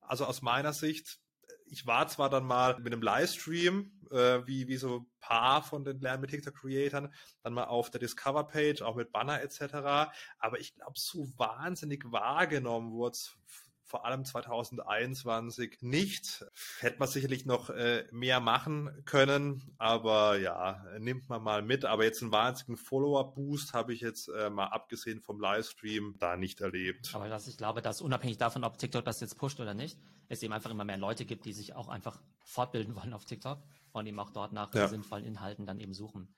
Also 0.00 0.24
aus 0.24 0.40
meiner 0.40 0.72
Sicht, 0.72 1.20
ich 1.66 1.86
war 1.86 2.08
zwar 2.08 2.30
dann 2.30 2.46
mal 2.46 2.80
mit 2.80 2.90
einem 2.90 3.02
Livestream, 3.02 3.92
äh, 4.10 4.46
wie, 4.46 4.66
wie 4.68 4.78
so 4.78 5.00
ein 5.00 5.06
paar 5.20 5.62
von 5.62 5.84
den 5.84 6.00
Lern 6.00 6.22
mit 6.22 6.30
TikTok 6.30 6.54
Creatern, 6.54 7.12
dann 7.42 7.52
mal 7.52 7.64
auf 7.64 7.90
der 7.90 8.00
Discover 8.00 8.44
Page, 8.44 8.80
auch 8.80 8.96
mit 8.96 9.12
Banner 9.12 9.42
etc. 9.42 9.74
Aber 10.38 10.58
ich 10.58 10.74
glaube, 10.74 10.94
so 10.98 11.30
wahnsinnig 11.36 12.10
wahrgenommen 12.10 12.92
wurde 12.92 13.18
vor 13.88 14.04
allem 14.04 14.24
2021 14.24 15.78
nicht. 15.80 16.44
Hätte 16.78 16.98
man 16.98 17.08
sicherlich 17.08 17.46
noch 17.46 17.70
äh, 17.70 18.04
mehr 18.12 18.38
machen 18.38 19.02
können, 19.06 19.74
aber 19.78 20.38
ja, 20.38 20.84
nimmt 20.98 21.28
man 21.30 21.42
mal 21.42 21.62
mit. 21.62 21.86
Aber 21.86 22.04
jetzt 22.04 22.22
einen 22.22 22.30
wahnsinnigen 22.30 22.76
Follower-Boost 22.76 23.72
habe 23.72 23.94
ich 23.94 24.02
jetzt 24.02 24.28
äh, 24.28 24.50
mal 24.50 24.66
abgesehen 24.66 25.22
vom 25.22 25.40
Livestream 25.40 26.16
da 26.18 26.36
nicht 26.36 26.60
erlebt. 26.60 27.10
Aber 27.14 27.28
das, 27.28 27.48
ich 27.48 27.56
glaube, 27.56 27.80
dass 27.80 28.02
unabhängig 28.02 28.36
davon, 28.36 28.62
ob 28.62 28.76
TikTok 28.76 29.04
das 29.04 29.20
jetzt 29.20 29.38
pusht 29.38 29.58
oder 29.58 29.72
nicht, 29.72 29.98
es 30.28 30.42
eben 30.42 30.52
einfach 30.52 30.70
immer 30.70 30.84
mehr 30.84 30.98
Leute 30.98 31.24
gibt, 31.24 31.46
die 31.46 31.54
sich 31.54 31.74
auch 31.74 31.88
einfach 31.88 32.20
fortbilden 32.44 32.94
wollen 32.94 33.14
auf 33.14 33.24
TikTok 33.24 33.62
und 33.92 34.06
eben 34.06 34.18
auch 34.20 34.30
dort 34.30 34.52
nach 34.52 34.74
ja. 34.74 34.86
sinnvollen 34.86 35.24
Inhalten 35.24 35.64
dann 35.64 35.80
eben 35.80 35.94
suchen. 35.94 36.28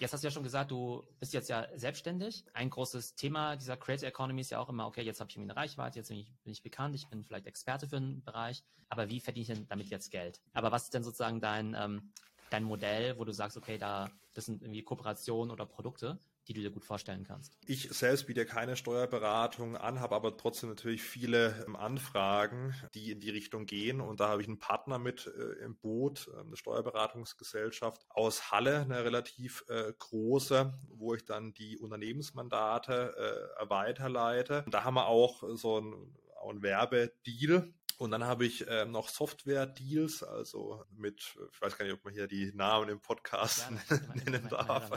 Jetzt 0.00 0.14
hast 0.14 0.24
du 0.24 0.28
ja 0.28 0.30
schon 0.30 0.44
gesagt, 0.44 0.70
du 0.70 1.04
bist 1.18 1.34
jetzt 1.34 1.50
ja 1.50 1.66
selbstständig. 1.76 2.46
Ein 2.54 2.70
großes 2.70 3.16
Thema 3.16 3.56
dieser 3.56 3.76
Creator 3.76 4.08
Economy 4.08 4.40
ist 4.40 4.48
ja 4.48 4.58
auch 4.58 4.70
immer, 4.70 4.86
okay, 4.86 5.02
jetzt 5.02 5.20
habe 5.20 5.28
ich 5.28 5.36
eine 5.36 5.54
Reichweite, 5.54 5.98
jetzt 5.98 6.08
bin 6.08 6.16
ich, 6.16 6.32
bin 6.42 6.52
ich 6.54 6.62
bekannt, 6.62 6.94
ich 6.94 7.06
bin 7.08 7.22
vielleicht 7.22 7.46
Experte 7.46 7.86
für 7.86 7.98
einen 7.98 8.24
Bereich, 8.24 8.64
aber 8.88 9.10
wie 9.10 9.20
verdiene 9.20 9.42
ich 9.42 9.48
denn 9.48 9.68
damit 9.68 9.88
jetzt 9.90 10.10
Geld? 10.10 10.40
Aber 10.54 10.72
was 10.72 10.84
ist 10.84 10.94
denn 10.94 11.04
sozusagen 11.04 11.42
dein, 11.42 11.76
ähm, 11.78 12.14
dein 12.48 12.64
Modell, 12.64 13.18
wo 13.18 13.26
du 13.26 13.32
sagst, 13.32 13.58
okay, 13.58 13.76
da 13.76 14.10
das 14.32 14.46
sind 14.46 14.62
irgendwie 14.62 14.82
Kooperationen 14.82 15.50
oder 15.50 15.66
Produkte, 15.66 16.18
die 16.50 16.54
du 16.54 16.62
dir 16.62 16.70
gut 16.72 16.84
vorstellen 16.84 17.24
kannst? 17.24 17.56
Ich 17.66 17.88
selbst 17.90 18.26
biete 18.26 18.44
keine 18.44 18.76
Steuerberatung 18.76 19.76
an, 19.76 20.00
habe 20.00 20.16
aber 20.16 20.36
trotzdem 20.36 20.68
natürlich 20.68 21.02
viele 21.02 21.64
ähm, 21.64 21.76
Anfragen, 21.76 22.74
die 22.94 23.12
in 23.12 23.20
die 23.20 23.30
Richtung 23.30 23.66
gehen. 23.66 24.00
Und 24.00 24.18
da 24.18 24.28
habe 24.28 24.42
ich 24.42 24.48
einen 24.48 24.58
Partner 24.58 24.98
mit 24.98 25.28
äh, 25.28 25.64
im 25.64 25.76
Boot, 25.76 26.28
äh, 26.34 26.40
eine 26.40 26.56
Steuerberatungsgesellschaft 26.56 28.04
aus 28.08 28.50
Halle, 28.50 28.80
eine 28.80 29.04
relativ 29.04 29.64
äh, 29.68 29.92
große, 29.96 30.74
wo 30.88 31.14
ich 31.14 31.24
dann 31.24 31.54
die 31.54 31.78
Unternehmensmandate 31.78 33.52
äh, 33.60 33.70
weiterleite. 33.70 34.64
Und 34.64 34.74
da 34.74 34.82
haben 34.82 34.94
wir 34.94 35.06
auch 35.06 35.44
so 35.54 35.80
ein, 35.80 36.16
ein 36.48 36.62
Werbedeal 36.62 37.72
Und 38.00 38.12
dann 38.12 38.24
habe 38.24 38.46
ich 38.46 38.66
äh, 38.66 38.86
noch 38.86 39.10
Software-Deals, 39.10 40.22
also 40.22 40.86
mit, 40.96 41.36
ich 41.52 41.60
weiß 41.60 41.76
gar 41.76 41.84
nicht, 41.84 41.92
ob 41.92 42.02
man 42.02 42.14
hier 42.14 42.26
die 42.26 42.50
Namen 42.54 42.88
im 42.88 42.98
Podcast 42.98 43.68
ja, 43.90 43.98
nennen, 44.24 44.48
darf. 44.48 44.90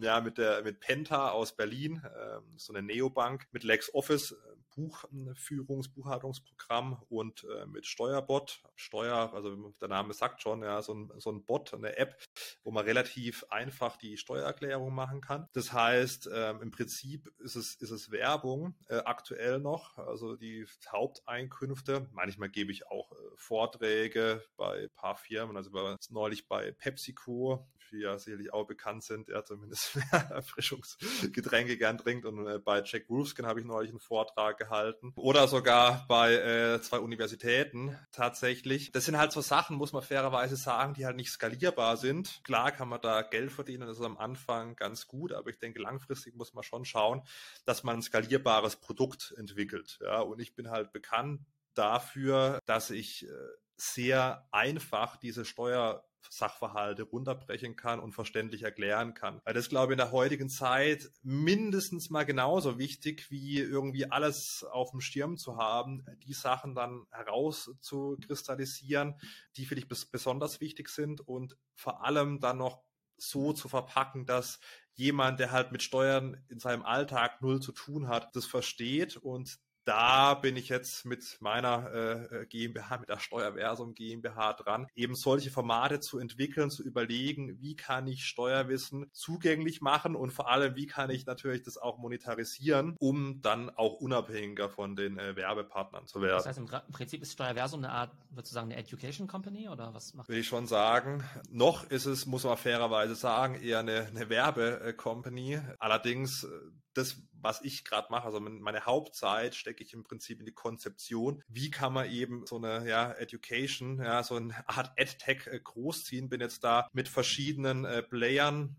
Ja, 0.00 0.20
mit 0.20 0.38
der 0.38 0.62
mit 0.62 0.78
Penta 0.78 1.30
aus 1.30 1.56
Berlin, 1.56 2.00
äh, 2.04 2.38
so 2.56 2.72
eine 2.72 2.86
Neobank, 2.86 3.48
mit 3.50 3.64
LexOffice, 3.64 4.36
Buchführungs-, 4.76 5.92
Buchhaltungsprogramm 5.92 7.02
und 7.08 7.44
äh, 7.44 7.66
mit 7.66 7.86
Steuerbot. 7.86 8.62
Steuer, 8.74 9.32
also 9.32 9.72
der 9.80 9.88
Name 9.88 10.12
sagt 10.12 10.42
schon, 10.42 10.62
ja, 10.62 10.82
so 10.82 10.94
ein, 10.94 11.12
so 11.18 11.30
ein 11.30 11.44
Bot, 11.44 11.72
eine 11.74 11.96
App, 11.96 12.22
wo 12.62 12.70
man 12.70 12.84
relativ 12.84 13.44
einfach 13.48 13.96
die 13.96 14.16
Steuererklärung 14.16 14.94
machen 14.94 15.20
kann. 15.20 15.48
Das 15.52 15.72
heißt, 15.72 16.28
ähm, 16.32 16.62
im 16.62 16.70
Prinzip 16.70 17.32
ist 17.38 17.56
es, 17.56 17.74
ist 17.76 17.90
es 17.90 18.10
Werbung 18.10 18.74
äh, 18.88 18.96
aktuell 18.98 19.58
noch, 19.58 19.96
also 19.98 20.36
die 20.36 20.66
Haupteinkünfte. 20.88 22.08
Manchmal 22.12 22.50
gebe 22.50 22.72
ich 22.72 22.86
auch 22.88 23.12
äh, 23.12 23.16
Vorträge 23.36 24.44
bei 24.56 24.84
ein 24.84 24.90
paar 24.94 25.16
Firmen, 25.16 25.56
also 25.56 25.70
bei, 25.70 25.96
neulich 26.10 26.48
bei 26.48 26.72
PepsiCo, 26.72 27.66
die 27.90 28.00
ja 28.00 28.18
sicherlich 28.18 28.52
auch 28.52 28.66
bekannt 28.66 29.04
sind, 29.04 29.28
der 29.28 29.44
zumindest 29.44 29.96
Erfrischungsgetränke 30.10 31.76
gern 31.76 31.98
trinkt. 31.98 32.24
Und 32.24 32.46
äh, 32.46 32.58
bei 32.58 32.82
Jack 32.84 33.08
Wolfskin 33.08 33.46
habe 33.46 33.60
ich 33.60 33.66
neulich 33.66 33.90
einen 33.90 34.00
Vortrag 34.00 34.58
gehalten. 34.58 35.12
Oder 35.16 35.48
sogar 35.48 36.04
bei 36.08 36.34
äh, 36.34 36.80
zwei 36.80 36.98
Universitäten 36.98 37.98
tatsächlich. 38.12 38.92
Das 38.92 39.04
sind 39.04 39.18
halt 39.18 39.32
so 39.32 39.40
Sachen, 39.40 39.76
muss 39.76 39.92
man 39.92 40.02
fairerweise 40.02 40.56
sagen, 40.56 40.94
die 40.94 41.06
halt 41.06 41.16
nicht 41.16 41.30
skalierbar 41.30 41.96
sind. 41.96 42.40
Klar 42.44 42.72
kann 42.72 42.88
man 42.88 43.00
da 43.00 43.22
Geld 43.22 43.52
verdienen, 43.52 43.86
das 43.86 43.98
ist 43.98 44.04
am 44.04 44.18
Anfang 44.18 44.76
ganz 44.76 45.06
gut, 45.06 45.32
aber 45.32 45.50
ich 45.50 45.58
denke, 45.58 45.80
langfristig 45.80 46.34
muss 46.34 46.54
man 46.54 46.64
schon 46.64 46.84
schauen, 46.84 47.22
dass 47.64 47.82
man 47.82 47.96
ein 47.96 48.02
skalierbares 48.02 48.76
Produkt 48.76 49.34
entwickelt. 49.36 49.98
Ja, 50.02 50.20
und 50.20 50.40
ich 50.40 50.54
bin 50.54 50.70
halt 50.70 50.92
bekannt 50.92 51.40
dafür, 51.74 52.60
dass 52.66 52.90
ich 52.90 53.26
äh, 53.26 53.30
sehr 53.76 54.48
einfach 54.52 55.16
diese 55.16 55.44
Steuer 55.44 56.05
Sachverhalte 56.30 57.04
runterbrechen 57.04 57.76
kann 57.76 58.00
und 58.00 58.12
verständlich 58.12 58.62
erklären 58.62 59.14
kann. 59.14 59.40
Weil 59.44 59.54
das, 59.54 59.68
glaube 59.68 59.92
ich, 59.92 59.94
in 59.94 59.98
der 59.98 60.12
heutigen 60.12 60.48
Zeit 60.48 61.10
mindestens 61.22 62.10
mal 62.10 62.24
genauso 62.24 62.78
wichtig, 62.78 63.30
wie 63.30 63.58
irgendwie 63.58 64.10
alles 64.10 64.64
auf 64.70 64.90
dem 64.90 65.00
Schirm 65.00 65.36
zu 65.36 65.56
haben, 65.56 66.04
die 66.26 66.34
Sachen 66.34 66.74
dann 66.74 67.06
herauszukristallisieren, 67.10 69.20
die 69.56 69.66
für 69.66 69.74
dich 69.74 69.88
besonders 69.88 70.60
wichtig 70.60 70.88
sind 70.88 71.20
und 71.20 71.56
vor 71.74 72.04
allem 72.04 72.40
dann 72.40 72.58
noch 72.58 72.86
so 73.18 73.52
zu 73.52 73.68
verpacken, 73.68 74.26
dass 74.26 74.60
jemand, 74.94 75.40
der 75.40 75.52
halt 75.52 75.72
mit 75.72 75.82
Steuern 75.82 76.42
in 76.48 76.58
seinem 76.58 76.82
Alltag 76.82 77.42
null 77.42 77.60
zu 77.60 77.72
tun 77.72 78.08
hat, 78.08 78.34
das 78.34 78.46
versteht 78.46 79.16
und 79.16 79.58
da 79.86 80.34
bin 80.34 80.56
ich 80.56 80.68
jetzt 80.68 81.04
mit 81.04 81.38
meiner 81.40 81.92
äh, 81.94 82.46
GmbH, 82.46 82.98
mit 82.98 83.08
der 83.08 83.20
Steuerversum 83.20 83.94
GmbH 83.94 84.54
dran, 84.54 84.88
eben 84.94 85.14
solche 85.14 85.50
Formate 85.50 86.00
zu 86.00 86.18
entwickeln, 86.18 86.70
zu 86.70 86.82
überlegen, 86.82 87.60
wie 87.60 87.76
kann 87.76 88.06
ich 88.08 88.26
Steuerwissen 88.26 89.06
zugänglich 89.12 89.80
machen 89.80 90.16
und 90.16 90.32
vor 90.32 90.50
allem, 90.50 90.74
wie 90.74 90.86
kann 90.86 91.10
ich 91.10 91.24
natürlich 91.24 91.62
das 91.62 91.78
auch 91.78 91.98
monetarisieren, 91.98 92.96
um 92.98 93.40
dann 93.40 93.70
auch 93.70 93.94
unabhängiger 93.94 94.68
von 94.68 94.96
den 94.96 95.18
äh, 95.18 95.36
Werbepartnern 95.36 96.06
zu 96.06 96.20
werden. 96.20 96.38
Das 96.38 96.46
heißt, 96.46 96.58
im 96.58 96.66
Prinzip 96.66 97.22
ist 97.22 97.32
Steuerversum 97.32 97.84
eine 97.84 97.92
Art, 97.92 98.10
würde 98.30 98.48
sagen, 98.48 98.72
eine 98.72 98.80
Education 98.80 99.28
Company 99.28 99.68
oder 99.68 99.94
was 99.94 100.14
macht 100.14 100.28
Will 100.28 100.38
ich 100.38 100.48
schon 100.48 100.66
sagen. 100.66 101.22
Noch 101.48 101.84
ist 101.84 102.06
es, 102.06 102.26
muss 102.26 102.42
man 102.42 102.56
fairerweise 102.56 103.14
sagen, 103.14 103.54
eher 103.54 103.78
eine, 103.78 104.06
eine 104.06 104.28
Werbe-Company. 104.28 105.60
Allerdings 105.78 106.42
äh, 106.42 106.48
das, 106.96 107.22
was 107.32 107.60
ich 107.62 107.84
gerade 107.84 108.08
mache, 108.10 108.24
also 108.24 108.40
meine 108.40 108.86
Hauptzeit 108.86 109.54
stecke 109.54 109.75
ich 109.82 109.92
im 109.92 110.04
Prinzip 110.04 110.40
in 110.40 110.46
die 110.46 110.52
Konzeption. 110.52 111.42
Wie 111.48 111.70
kann 111.70 111.92
man 111.92 112.10
eben 112.10 112.46
so 112.46 112.56
eine 112.56 112.88
ja, 112.88 113.12
Education, 113.12 113.98
ja, 113.98 114.22
so 114.22 114.36
eine 114.36 114.68
Art 114.68 114.92
EdTech 114.96 115.46
äh, 115.46 115.60
großziehen? 115.62 116.28
Bin 116.28 116.40
jetzt 116.40 116.64
da 116.64 116.88
mit 116.92 117.08
verschiedenen 117.08 117.84
äh, 117.84 118.02
Playern 118.02 118.76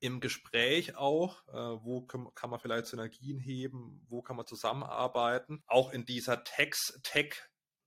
im 0.00 0.20
Gespräch 0.20 0.96
auch, 0.96 1.46
äh, 1.48 1.84
wo 1.84 2.00
kann, 2.02 2.50
man 2.50 2.58
vielleicht 2.58 2.86
Synergien 2.86 3.38
heben, 3.38 4.00
wo 4.08 4.22
kann 4.22 4.36
man 4.36 4.46
zusammenarbeiten. 4.46 5.62
Auch 5.66 5.92
in 5.92 6.06
dieser 6.06 6.42
Text, 6.42 7.00
Tech 7.02 7.34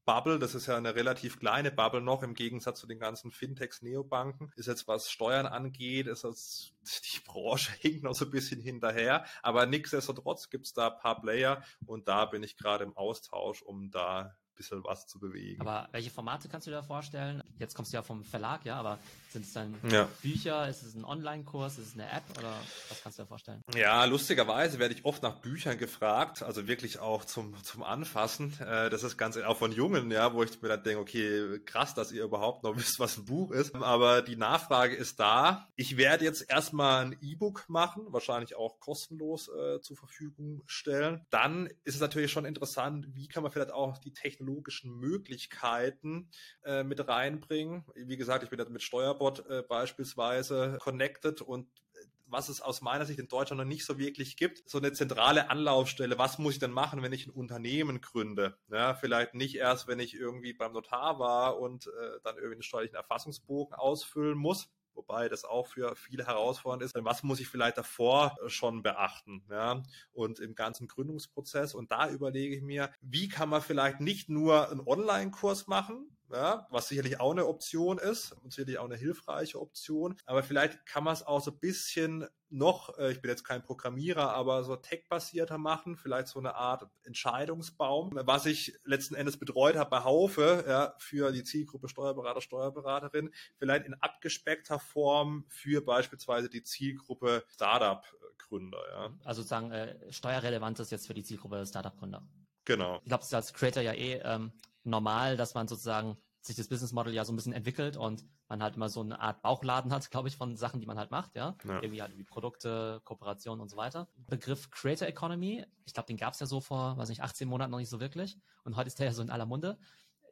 Bubble, 0.06 0.40
das 0.40 0.56
ist 0.56 0.68
ja 0.68 0.76
eine 0.76 0.96
relativ 0.96 1.40
kleine 1.40 1.72
Bubble 1.72 2.02
noch 2.02 2.24
im 2.24 2.34
Gegensatz 2.34 2.80
zu 2.80 2.88
den 2.88 3.00
ganzen 3.00 3.32
Fintechs, 3.32 3.82
Neobanken, 3.82 4.52
ist 4.56 4.68
jetzt 4.68 4.88
was 4.88 5.10
Steuern 5.10 5.46
angeht, 5.46 6.08
ist 6.08 6.24
das, 6.24 6.74
die 7.14 7.20
Branche 7.22 7.72
hinkt 7.80 8.04
noch 8.04 8.14
so 8.14 8.26
ein 8.26 8.32
bisschen 8.32 8.62
hinterher, 8.62 9.26
aber 9.42 9.66
nichtsdestotrotz 9.66 10.50
gibt 10.50 10.66
es 10.66 10.74
da 10.74 10.90
ein 10.90 11.00
paar 11.00 11.22
Player 11.22 11.64
und 11.86 12.08
da 12.08 12.26
bin 12.26 12.44
ich 12.44 12.58
gerade 12.58 12.84
im 12.84 12.96
Austausch, 12.98 13.62
um 13.62 13.92
da 13.92 14.36
bisschen 14.56 14.84
was 14.84 15.08
zu 15.08 15.20
bewegen. 15.20 15.62
Aber 15.62 15.88
welche 15.92 16.10
Formate 16.10 16.48
kannst 16.50 16.68
du 16.68 16.72
dir 16.72 16.78
da 16.78 16.84
vorstellen? 16.84 17.44
Jetzt 17.60 17.76
kommst 17.76 17.94
du 17.94 17.98
ja 17.98 18.04
vom 18.04 18.24
Verlag, 18.24 18.66
ja, 18.66 18.76
aber 18.76 19.00
sind 19.32 19.46
es 19.46 19.54
dann 19.54 19.76
ja. 19.90 20.08
Bücher? 20.22 20.68
Ist 20.70 20.84
es 20.84 20.96
ein 20.96 21.04
Online-Kurs? 21.04 21.78
Ist 21.80 21.88
es 21.88 21.94
eine 21.94 22.10
App? 22.10 22.24
Oder 22.38 22.54
was 22.90 23.02
kannst 23.02 23.18
du 23.18 23.24
dir 23.24 23.28
vorstellen? 23.28 23.62
Ja, 23.76 24.06
lustigerweise 24.06 24.80
werde 24.80 24.94
ich 24.94 25.06
oft 25.06 25.24
nach 25.24 25.42
Büchern 25.42 25.78
gefragt, 25.78 26.44
also 26.44 26.68
wirklich 26.68 27.00
auch 27.00 27.26
zum, 27.26 27.56
zum 27.64 27.84
Anfassen. 27.84 28.54
Äh, 28.60 28.90
das 28.90 29.04
ist 29.04 29.18
ganz, 29.18 29.38
auch 29.38 29.58
von 29.58 29.72
Jungen, 29.72 30.12
ja, 30.12 30.34
wo 30.34 30.44
ich 30.44 30.62
mir 30.62 30.70
dann 30.70 30.84
denke, 30.84 31.02
okay, 31.02 31.60
krass, 31.66 31.96
dass 31.96 32.12
ihr 32.12 32.24
überhaupt 32.24 32.64
noch 32.64 32.76
wisst, 32.78 33.00
was 33.00 33.18
ein 33.18 33.26
Buch 33.26 33.52
ist. 33.52 33.76
Aber 33.76 34.22
die 34.22 34.36
Nachfrage 34.36 34.96
ist 34.96 35.20
da. 35.20 35.68
Ich 35.76 35.98
werde 35.98 36.26
jetzt 36.26 36.50
erstmal 36.50 37.06
ein 37.06 37.18
E-Book 37.22 37.66
machen, 37.68 38.06
wahrscheinlich 38.10 38.56
auch 38.56 38.80
kostenlos 38.80 39.50
äh, 39.50 39.82
zur 39.82 39.98
Verfügung 39.98 40.62
stellen. 40.66 41.26
Dann 41.30 41.68
ist 41.84 41.96
es 41.96 42.02
natürlich 42.02 42.32
schon 42.32 42.46
interessant, 42.46 43.08
wie 43.14 43.28
kann 43.28 43.44
man 43.44 43.52
vielleicht 43.52 43.72
auch 43.72 43.98
die 43.98 44.14
Technologie 44.14 44.43
technologischen 44.44 45.00
Möglichkeiten 45.00 46.30
äh, 46.64 46.84
mit 46.84 47.08
reinbringen. 47.08 47.84
Wie 47.96 48.18
gesagt, 48.18 48.44
ich 48.44 48.50
bin 48.50 48.64
mit 48.72 48.84
Steuerbot 48.84 49.48
äh, 49.48 49.64
beispielsweise 49.68 50.78
connected 50.82 51.42
und 51.42 51.68
äh, 51.94 52.06
was 52.26 52.50
es 52.50 52.62
aus 52.62 52.82
meiner 52.82 53.06
Sicht 53.06 53.20
in 53.20 53.28
Deutschland 53.28 53.60
noch 53.60 53.68
nicht 53.68 53.86
so 53.86 53.98
wirklich 53.98 54.38
gibt, 54.38 54.68
so 54.68 54.80
eine 54.80 54.92
zentrale 54.92 55.50
Anlaufstelle. 55.50 56.18
Was 56.18 56.40
muss 56.40 56.54
ich 56.54 56.60
denn 56.60 56.72
machen, 56.72 57.02
wenn 57.04 57.14
ich 57.14 57.28
ein 57.28 57.32
Unternehmen 57.32 58.02
gründe? 58.02 58.58
Ja, 58.70 58.96
vielleicht 58.96 59.34
nicht 59.34 59.56
erst, 59.56 59.88
wenn 59.88 60.00
ich 60.00 60.16
irgendwie 60.16 60.54
beim 60.54 60.74
Notar 60.74 61.20
war 61.20 61.60
und 61.60 61.88
äh, 61.88 62.20
dann 62.24 62.36
irgendwie 62.36 62.56
einen 62.56 62.64
steuerlichen 62.64 62.96
Erfassungsbogen 62.96 63.76
ausfüllen 63.76 64.38
muss, 64.38 64.70
wobei 64.96 65.30
das 65.30 65.46
auch 65.46 65.68
für 65.68 65.96
viele 65.96 66.26
herausfordernd 66.28 66.84
ist. 66.84 66.96
Was 66.96 67.24
muss 67.24 67.40
ich 67.40 67.48
vielleicht 67.48 67.78
davor 67.78 68.36
schon 68.48 68.84
beachten? 68.84 69.44
Ja? 69.50 69.84
Und 70.12 70.40
im 70.40 70.56
ganzen 70.56 70.88
Gründungsprozess. 70.88 71.74
Und 71.74 71.92
da 71.92 72.10
überlege 72.10 72.56
ich 72.56 72.62
mir, 72.62 72.92
wie 73.02 73.28
kann 73.28 73.50
man 73.50 73.62
vielleicht 73.62 74.00
nicht 74.00 74.30
nur 74.30 74.70
einen 74.70 74.82
Online-Kurs 74.82 75.68
machen, 75.68 76.13
ja, 76.34 76.68
was 76.70 76.88
sicherlich 76.88 77.20
auch 77.20 77.32
eine 77.32 77.48
Option 77.48 77.98
ist 77.98 78.34
und 78.44 78.52
sicherlich 78.52 78.78
auch 78.80 78.86
eine 78.86 78.98
hilfreiche 78.98 79.62
Option. 79.62 80.18
Aber 80.26 80.44
vielleicht 80.44 80.86
kann 80.86 81.04
man 81.04 81.14
es 81.14 81.26
auch 81.26 81.42
so 81.42 81.52
ein 81.52 81.60
bisschen 81.60 82.28
noch, 82.54 82.98
äh, 82.98 83.12
ich 83.12 83.22
bin 83.22 83.30
jetzt 83.30 83.44
kein 83.44 83.64
Programmierer, 83.64 84.34
aber 84.34 84.64
so 84.64 84.76
tech-basierter 84.76 85.58
machen, 85.58 85.98
vielleicht 85.98 86.28
so 86.28 86.40
eine 86.40 86.56
Art 86.56 86.88
Entscheidungsbaum, 87.04 88.12
was 88.14 88.46
ich 88.46 88.78
letzten 88.84 89.16
Endes 89.16 89.38
betreut 89.38 89.76
habe 89.76 89.90
bei 89.90 90.04
Haufe, 90.04 90.64
ja, 90.68 90.94
für 91.00 91.32
die 91.32 91.44
Zielgruppe 91.44 91.90
Steuerberater, 91.90 92.42
Steuerberaterin, 92.42 93.34
vielleicht 93.58 93.86
in 93.86 93.96
abgespeckter 93.96 94.80
Form 94.80 95.46
für 95.48 95.84
beispielsweise 95.84 96.50
die 96.50 96.64
Zielgruppe 96.64 97.44
Startup-Gründer. 97.50 98.82
Ja. 98.92 99.14
Also 99.24 99.42
sozusagen 99.42 99.72
äh, 99.72 100.12
steuerrelevant 100.12 100.80
ist 100.80 100.92
jetzt 100.92 101.08
für 101.08 101.14
die 101.14 101.24
Zielgruppe 101.24 101.66
Startup-Gründer. 101.66 102.26
Genau. 102.66 103.00
Ich 103.04 103.10
glaube, 103.10 103.26
als 103.32 103.54
Creator 103.54 103.84
ja 103.84 103.94
eh 103.94 104.22
ähm, 104.24 104.54
normal, 104.84 105.38
dass 105.38 105.54
man 105.54 105.68
sozusagen 105.68 106.18
sich 106.46 106.56
das 106.58 106.68
Business 106.68 106.92
Model 106.92 107.14
ja 107.14 107.24
so 107.24 107.32
ein 107.32 107.36
bisschen 107.36 107.54
entwickelt 107.54 107.96
und 107.96 108.26
man 108.50 108.62
halt 108.62 108.76
immer 108.76 108.90
so 108.90 109.00
eine 109.00 109.20
Art 109.20 109.42
Bauchladen 109.42 109.94
hat, 109.94 110.10
glaube 110.12 110.28
ich, 110.28 110.36
von 110.36 110.58
Sachen, 110.58 110.80
die 110.80 110.86
man 110.86 110.98
halt 110.98 111.12
macht, 111.12 111.36
ja. 111.36 111.56
ja. 111.64 111.82
Irgendwie 111.82 112.02
halt 112.02 112.18
wie 112.18 112.24
Produkte, 112.24 113.02
Kooperationen 113.06 113.62
und 113.62 113.70
so 113.70 113.78
weiter. 113.78 114.10
Begriff 114.28 114.70
Creator 114.70 115.08
Economy, 115.08 115.66
ich 115.86 115.94
glaube, 115.94 116.08
den 116.08 116.18
gab 116.18 116.34
es 116.34 116.40
ja 116.40 116.46
so 116.46 116.60
vor, 116.60 116.98
weiß 116.98 117.10
nicht, 117.10 117.22
18 117.22 117.48
Monaten 117.48 117.72
noch 117.72 117.80
nicht 117.80 117.90
so 117.90 118.00
wirklich. 118.00 118.38
Und 118.64 118.76
heute 118.76 118.88
ist 118.88 119.00
der 119.00 119.08
ja 119.08 119.14
so 119.14 119.22
in 119.22 119.30
aller 119.30 119.46
Munde. 119.46 119.78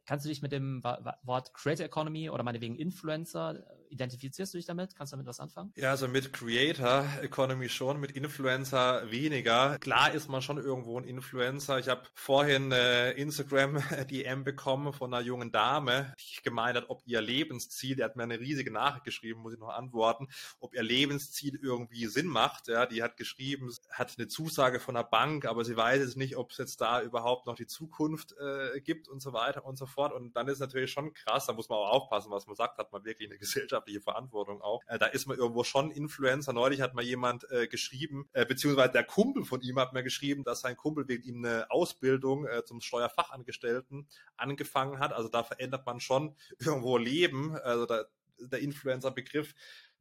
Kannst 0.04 0.24
du 0.24 0.28
dich 0.28 0.42
mit 0.42 0.52
dem 0.52 0.82
Wort 0.82 1.54
Creator 1.54 1.86
Economy 1.86 2.28
oder 2.28 2.42
meinetwegen 2.42 2.76
Influencer, 2.76 3.64
identifizierst 3.88 4.52
du 4.52 4.58
dich 4.58 4.66
damit? 4.66 4.96
Kannst 4.96 5.12
du 5.12 5.16
damit 5.16 5.28
was 5.28 5.38
anfangen? 5.38 5.72
Ja, 5.76 5.90
also 5.90 6.08
mit 6.08 6.32
Creator 6.32 7.06
Economy 7.22 7.68
schon, 7.68 8.00
mit 8.00 8.12
Influencer 8.12 9.10
weniger. 9.10 9.78
Klar 9.78 10.12
ist 10.12 10.28
man 10.28 10.42
schon 10.42 10.58
irgendwo 10.58 10.98
ein 10.98 11.04
Influencer. 11.04 11.78
Ich 11.78 11.88
habe 11.88 12.02
vorhin 12.14 12.72
äh, 12.72 13.12
Instagram 13.12 13.82
DM 14.10 14.42
bekommen 14.42 14.92
von 14.92 15.12
einer 15.12 15.24
jungen 15.24 15.52
Dame, 15.52 16.14
die 16.18 16.42
gemeint 16.42 16.76
hat, 16.76 16.90
ob 16.90 17.02
ihr 17.06 17.20
Lebensziel, 17.20 17.96
der 17.96 18.06
hat 18.06 18.16
mir 18.16 18.24
eine 18.24 18.40
riesige 18.40 18.72
Nachricht 18.72 19.04
geschrieben, 19.04 19.42
muss 19.42 19.52
ich 19.52 19.60
noch 19.60 19.68
antworten, 19.68 20.28
ob 20.58 20.74
ihr 20.74 20.82
Lebensziel 20.82 21.58
irgendwie 21.62 22.06
Sinn 22.06 22.26
macht. 22.26 22.68
Ja, 22.68 22.86
die 22.86 23.02
hat 23.02 23.16
geschrieben, 23.16 23.70
hat 23.90 24.14
eine 24.18 24.26
Zusage 24.26 24.80
von 24.80 24.96
einer 24.96 25.04
Bank, 25.04 25.44
aber 25.44 25.64
sie 25.64 25.76
weiß 25.76 26.00
jetzt 26.00 26.16
nicht, 26.16 26.36
ob 26.36 26.50
es 26.50 26.58
jetzt 26.58 26.80
da 26.80 27.02
überhaupt 27.02 27.46
noch 27.46 27.54
die 27.54 27.66
Zukunft 27.66 28.34
äh, 28.40 28.80
gibt 28.80 29.08
und 29.08 29.20
so 29.20 29.32
weiter 29.32 29.64
und 29.64 29.76
so 29.76 29.86
fort. 29.92 30.12
Und 30.12 30.34
dann 30.36 30.48
ist 30.48 30.58
natürlich 30.58 30.90
schon 30.90 31.12
krass, 31.12 31.46
da 31.46 31.52
muss 31.52 31.68
man 31.68 31.78
auch 31.78 31.90
aufpassen, 31.90 32.30
was 32.30 32.46
man 32.46 32.56
sagt, 32.56 32.78
hat 32.78 32.92
man 32.92 33.04
wirklich 33.04 33.28
eine 33.28 33.38
gesellschaftliche 33.38 34.00
Verantwortung 34.00 34.60
auch. 34.60 34.80
Äh, 34.86 34.98
da 34.98 35.06
ist 35.06 35.26
man 35.26 35.38
irgendwo 35.38 35.64
schon 35.64 35.90
Influencer. 35.90 36.52
Neulich 36.52 36.80
hat 36.80 36.94
mal 36.94 37.04
jemand 37.04 37.50
äh, 37.50 37.66
geschrieben, 37.66 38.28
äh, 38.32 38.46
beziehungsweise 38.46 38.92
der 38.92 39.04
Kumpel 39.04 39.44
von 39.44 39.60
ihm 39.60 39.78
hat 39.78 39.92
mir 39.92 40.02
geschrieben, 40.02 40.44
dass 40.44 40.60
sein 40.60 40.76
Kumpel 40.76 41.08
wegen 41.08 41.22
ihm 41.22 41.44
eine 41.44 41.70
Ausbildung 41.70 42.46
äh, 42.46 42.64
zum 42.64 42.80
Steuerfachangestellten 42.80 44.08
angefangen 44.36 44.98
hat. 44.98 45.12
Also 45.12 45.28
da 45.28 45.42
verändert 45.44 45.86
man 45.86 46.00
schon 46.00 46.36
irgendwo 46.58 46.96
Leben. 46.96 47.56
Also 47.56 47.86
da, 47.86 48.04
der 48.38 48.60
Influencer-Begriff 48.60 49.54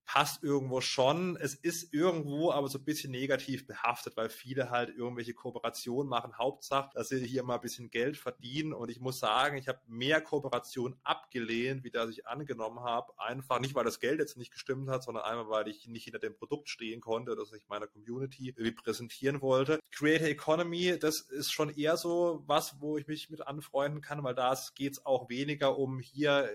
passt 0.05 0.43
irgendwo 0.43 0.81
schon. 0.81 1.37
Es 1.37 1.55
ist 1.55 1.93
irgendwo 1.93 2.51
aber 2.51 2.67
so 2.67 2.77
ein 2.77 2.83
bisschen 2.83 3.11
negativ 3.11 3.65
behaftet, 3.65 4.17
weil 4.17 4.29
viele 4.29 4.69
halt 4.69 4.89
irgendwelche 4.89 5.33
Kooperationen 5.33 6.09
machen. 6.09 6.37
Hauptsache, 6.37 6.89
dass 6.93 7.09
sie 7.09 7.25
hier 7.25 7.43
mal 7.43 7.55
ein 7.55 7.61
bisschen 7.61 7.89
Geld 7.89 8.17
verdienen. 8.17 8.73
Und 8.73 8.89
ich 8.89 8.99
muss 8.99 9.19
sagen, 9.19 9.57
ich 9.57 9.67
habe 9.67 9.79
mehr 9.87 10.19
Kooperationen 10.19 10.99
abgelehnt, 11.03 11.83
wie 11.83 11.91
das 11.91 12.09
ich 12.09 12.27
angenommen 12.27 12.81
habe. 12.81 13.13
Einfach 13.19 13.59
nicht, 13.59 13.73
weil 13.73 13.85
das 13.85 13.99
Geld 13.99 14.19
jetzt 14.19 14.37
nicht 14.37 14.51
gestimmt 14.51 14.89
hat, 14.89 15.03
sondern 15.03 15.23
einmal, 15.23 15.49
weil 15.49 15.67
ich 15.67 15.87
nicht 15.87 16.03
hinter 16.03 16.19
dem 16.19 16.35
Produkt 16.35 16.67
stehen 16.67 16.99
konnte, 16.99 17.35
das 17.35 17.53
ich 17.53 17.67
meiner 17.67 17.87
Community 17.87 18.53
präsentieren 18.71 19.41
wollte. 19.41 19.79
Creator 19.91 20.27
Economy, 20.27 20.99
das 20.99 21.21
ist 21.21 21.51
schon 21.51 21.69
eher 21.69 21.95
so 21.95 22.43
was, 22.47 22.81
wo 22.81 22.97
ich 22.97 23.07
mich 23.07 23.29
mit 23.29 23.47
anfreunden 23.47 24.01
kann, 24.01 24.23
weil 24.23 24.35
da 24.35 24.57
geht 24.75 24.93
es 24.93 25.05
auch 25.05 25.29
weniger 25.29 25.77
um 25.77 25.99
hier 25.99 26.49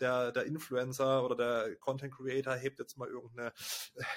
der, 0.00 0.32
der 0.32 0.46
Influencer 0.46 1.24
oder 1.24 1.36
der 1.36 1.76
Content 1.76 2.14
Creator 2.14 2.54
hebt 2.54 2.78
jetzt 2.78 2.96
mal 2.96 3.08
irgendeine 3.08 3.52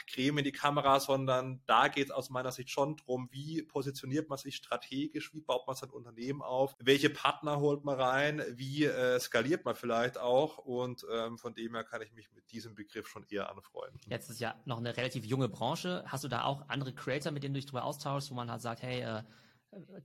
Creme 0.08 0.40
in 0.40 0.44
die 0.44 0.52
Kamera, 0.52 1.00
sondern 1.00 1.62
da 1.66 1.88
geht 1.88 2.08
es 2.08 2.12
aus 2.12 2.30
meiner 2.30 2.52
Sicht 2.52 2.70
schon 2.70 2.98
drum, 2.98 3.30
wie 3.32 3.64
positioniert 3.64 4.30
man 4.30 4.38
sich 4.38 4.56
strategisch, 4.56 5.34
wie 5.34 5.42
baut 5.42 5.68
man 5.68 5.76
sein 5.76 5.90
Unternehmen 5.90 6.42
auf, 6.42 6.76
welche 6.80 7.10
Partner 7.10 7.60
holt 7.60 7.84
man 7.84 8.00
rein, 8.00 8.44
wie 8.52 8.86
äh, 8.86 9.20
skaliert 9.20 9.66
man 9.66 9.76
vielleicht 9.76 10.18
auch 10.18 10.58
und 10.58 11.06
ähm, 11.12 11.38
von 11.38 11.54
dem 11.54 11.76
her 11.76 11.84
kann 11.84 12.02
ich 12.02 12.14
mich 12.14 12.32
mit 12.32 12.52
diesem 12.52 12.76
Begriff 12.76 13.08
schon 13.08 13.26
eher 13.30 13.50
anfreunden. 13.50 14.00
Jetzt 14.08 14.30
ist 14.30 14.40
ja 14.40 14.56
noch 14.66 14.78
eine 14.78 14.96
relativ 14.96 15.26
junge 15.26 15.50
Branche. 15.50 16.04
Hast 16.08 16.24
du 16.24 16.28
da 16.28 16.44
auch 16.44 16.68
andere 16.70 16.94
Creator, 16.94 17.32
mit 17.32 17.44
denen 17.44 17.54
du 17.54 17.60
dich 17.60 17.66
darüber 17.66 17.84
austauschst, 17.86 18.32
wo 18.32 18.36
man 18.36 18.50
halt 18.50 18.62
sagt, 18.62 18.82
hey, 18.82 19.02
äh, 19.02 19.24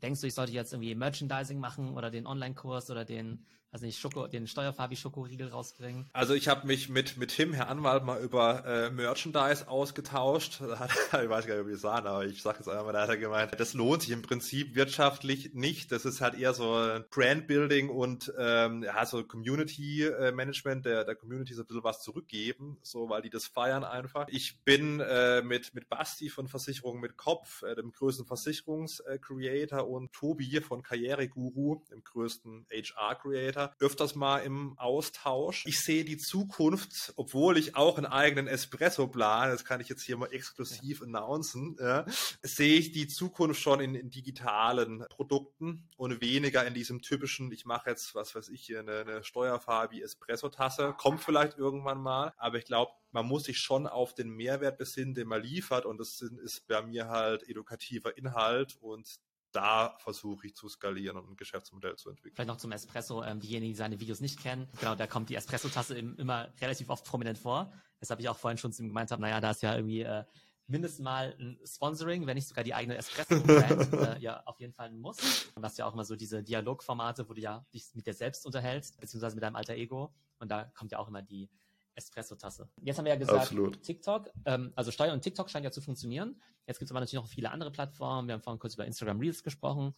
denkst 0.02 0.20
du, 0.20 0.26
ich 0.26 0.34
sollte 0.34 0.52
jetzt 0.52 0.72
irgendwie 0.72 0.94
Merchandising 0.94 1.58
machen 1.58 1.96
oder 1.96 2.10
den 2.10 2.26
Online-Kurs 2.26 2.90
oder 2.90 3.04
den 3.04 3.44
also 3.70 3.84
nicht 3.84 4.00
Schoko, 4.00 4.26
den 4.26 4.46
Steuerfabi-Schokoriegel 4.46 5.48
rausbringen. 5.48 6.08
Also 6.12 6.34
ich 6.34 6.48
habe 6.48 6.66
mich 6.66 6.88
mit, 6.88 7.18
mit 7.18 7.30
Tim, 7.30 7.52
Herr 7.52 7.68
Anwalt, 7.68 8.04
mal 8.04 8.22
über 8.22 8.64
äh, 8.64 8.90
Merchandise 8.90 9.68
ausgetauscht. 9.68 10.60
Ich 11.08 11.28
weiß 11.28 11.46
gar 11.46 11.56
nicht, 11.56 11.66
wie 11.66 11.72
es 11.72 11.80
sagen, 11.80 12.06
aber 12.06 12.24
ich 12.26 12.42
sage 12.42 12.58
jetzt 12.58 12.68
einmal, 12.68 12.92
da 12.92 13.02
hat 13.02 13.08
er 13.08 13.16
gemeint, 13.16 13.58
das 13.58 13.74
lohnt 13.74 14.02
sich 14.02 14.10
im 14.10 14.22
Prinzip 14.22 14.74
wirtschaftlich 14.74 15.54
nicht. 15.54 15.90
Das 15.90 16.04
ist 16.04 16.20
halt 16.20 16.34
eher 16.34 16.54
so 16.54 17.00
Brandbuilding 17.10 17.88
und 17.88 18.32
ähm, 18.38 18.82
ja, 18.82 19.04
so 19.04 19.24
Community-Management, 19.24 20.86
der, 20.86 21.04
der 21.04 21.16
Community 21.16 21.54
so 21.54 21.62
ein 21.62 21.66
bisschen 21.66 21.84
was 21.84 22.02
zurückgeben, 22.02 22.78
so 22.82 23.08
weil 23.08 23.22
die 23.22 23.30
das 23.30 23.46
feiern 23.46 23.84
einfach. 23.84 24.26
Ich 24.28 24.62
bin 24.64 25.00
äh, 25.00 25.42
mit, 25.42 25.74
mit 25.74 25.88
Basti 25.88 26.28
von 26.28 26.48
Versicherungen 26.48 27.00
mit 27.00 27.16
Kopf, 27.16 27.62
äh, 27.62 27.74
dem 27.74 27.92
größten 27.92 28.26
Versicherungs-Creator 28.26 29.88
und 29.88 30.12
Tobi 30.12 30.60
von 30.60 30.82
Karriereguru, 30.82 31.82
dem 31.90 32.04
größten 32.04 32.66
HR-Creator 32.70 33.57
weiter 33.58 33.74
öfters 33.80 34.14
mal 34.14 34.38
im 34.38 34.78
Austausch. 34.78 35.66
Ich 35.66 35.80
sehe 35.80 36.04
die 36.04 36.16
Zukunft, 36.16 37.12
obwohl 37.16 37.58
ich 37.58 37.76
auch 37.76 37.96
einen 37.96 38.06
eigenen 38.06 38.46
Espresso 38.46 39.08
plan, 39.08 39.50
das 39.50 39.64
kann 39.64 39.80
ich 39.80 39.88
jetzt 39.88 40.02
hier 40.02 40.16
mal 40.16 40.32
exklusiv 40.32 41.02
announcen, 41.02 41.76
ja, 41.80 42.04
sehe 42.42 42.78
ich 42.78 42.92
die 42.92 43.08
Zukunft 43.08 43.60
schon 43.60 43.80
in, 43.80 43.94
in, 43.94 44.10
digitalen 44.10 45.04
Produkten 45.10 45.88
und 45.96 46.20
weniger 46.20 46.66
in 46.66 46.74
diesem 46.74 47.02
typischen, 47.02 47.52
ich 47.52 47.64
mache 47.64 47.90
jetzt, 47.90 48.14
was 48.14 48.34
weiß 48.34 48.48
ich, 48.48 48.62
hier 48.62 48.80
eine, 48.80 49.00
eine 49.00 49.24
Steuerfarbe 49.24 50.02
Espresso-Tasse. 50.02 50.94
Kommt 50.96 51.20
vielleicht 51.20 51.58
irgendwann 51.58 52.00
mal, 52.00 52.32
aber 52.36 52.58
ich 52.58 52.64
glaube, 52.64 52.92
man 53.10 53.26
muss 53.26 53.44
sich 53.44 53.58
schon 53.58 53.86
auf 53.86 54.14
den 54.14 54.30
Mehrwert 54.30 54.78
besinnen, 54.78 55.14
den 55.14 55.28
man 55.28 55.42
liefert 55.42 55.86
und 55.86 55.98
das 55.98 56.20
ist 56.20 56.66
bei 56.68 56.82
mir 56.82 57.08
halt 57.08 57.48
edukativer 57.48 58.16
Inhalt 58.16 58.76
und 58.80 59.18
da 59.52 59.96
versuche 59.98 60.46
ich 60.46 60.54
zu 60.54 60.68
skalieren 60.68 61.16
und 61.16 61.30
ein 61.30 61.36
Geschäftsmodell 61.36 61.96
zu 61.96 62.10
entwickeln. 62.10 62.34
Vielleicht 62.34 62.48
noch 62.48 62.58
zum 62.58 62.72
Espresso, 62.72 63.22
ähm, 63.22 63.40
diejenigen, 63.40 63.72
die 63.72 63.76
seine 63.78 64.00
Videos 64.00 64.20
nicht 64.20 64.40
kennen. 64.40 64.68
Genau, 64.80 64.94
da 64.94 65.06
kommt 65.06 65.30
die 65.30 65.34
Espresso-Tasse 65.34 65.98
immer 65.98 66.52
relativ 66.60 66.90
oft 66.90 67.04
prominent 67.04 67.38
vor. 67.38 67.72
Das 68.00 68.10
habe 68.10 68.20
ich 68.20 68.28
auch 68.28 68.36
vorhin 68.36 68.58
schon 68.58 68.72
zu 68.72 68.82
ihm 68.82 68.88
gemeint 68.88 69.10
habe, 69.10 69.22
naja, 69.22 69.40
da 69.40 69.50
ist 69.50 69.62
ja 69.62 69.74
irgendwie 69.74 70.02
äh, 70.02 70.24
mindestens 70.66 71.02
mal 71.02 71.34
ein 71.38 71.58
Sponsoring, 71.64 72.26
wenn 72.26 72.36
nicht 72.36 72.46
sogar 72.46 72.62
die 72.62 72.74
eigene 72.74 72.96
Espresso-Brand, 72.96 73.92
äh, 73.92 74.18
ja 74.20 74.42
auf 74.44 74.60
jeden 74.60 74.74
Fall 74.74 74.92
muss. 74.92 75.48
Und 75.54 75.62
das 75.62 75.76
ja 75.78 75.86
auch 75.86 75.94
immer 75.94 76.04
so 76.04 76.14
diese 76.14 76.42
Dialogformate, 76.42 77.28
wo 77.28 77.32
du 77.32 77.40
ja 77.40 77.66
dich 77.72 77.94
mit 77.94 78.06
dir 78.06 78.14
selbst 78.14 78.46
unterhältst, 78.46 79.00
beziehungsweise 79.00 79.34
mit 79.34 79.42
deinem 79.42 79.56
alter 79.56 79.74
Ego. 79.74 80.12
Und 80.38 80.50
da 80.50 80.64
kommt 80.64 80.92
ja 80.92 80.98
auch 80.98 81.08
immer 81.08 81.22
die 81.22 81.50
Espresso-Tasse. 81.98 82.68
Jetzt 82.82 82.98
haben 82.98 83.04
wir 83.04 83.12
ja 83.12 83.18
gesagt, 83.18 83.40
Absolut. 83.40 83.82
TikTok, 83.82 84.30
ähm, 84.46 84.72
also 84.74 84.90
Steuer 84.90 85.12
und 85.12 85.20
TikTok 85.20 85.50
scheint 85.50 85.64
ja 85.64 85.70
zu 85.70 85.80
funktionieren. 85.80 86.40
Jetzt 86.66 86.78
gibt 86.78 86.88
es 86.88 86.92
aber 86.92 87.00
natürlich 87.00 87.22
noch 87.22 87.28
viele 87.28 87.50
andere 87.50 87.70
Plattformen. 87.70 88.28
Wir 88.28 88.34
haben 88.34 88.42
vorhin 88.42 88.58
kurz 88.58 88.74
über 88.74 88.86
Instagram 88.86 89.18
Reels 89.20 89.42
gesprochen. 89.42 89.94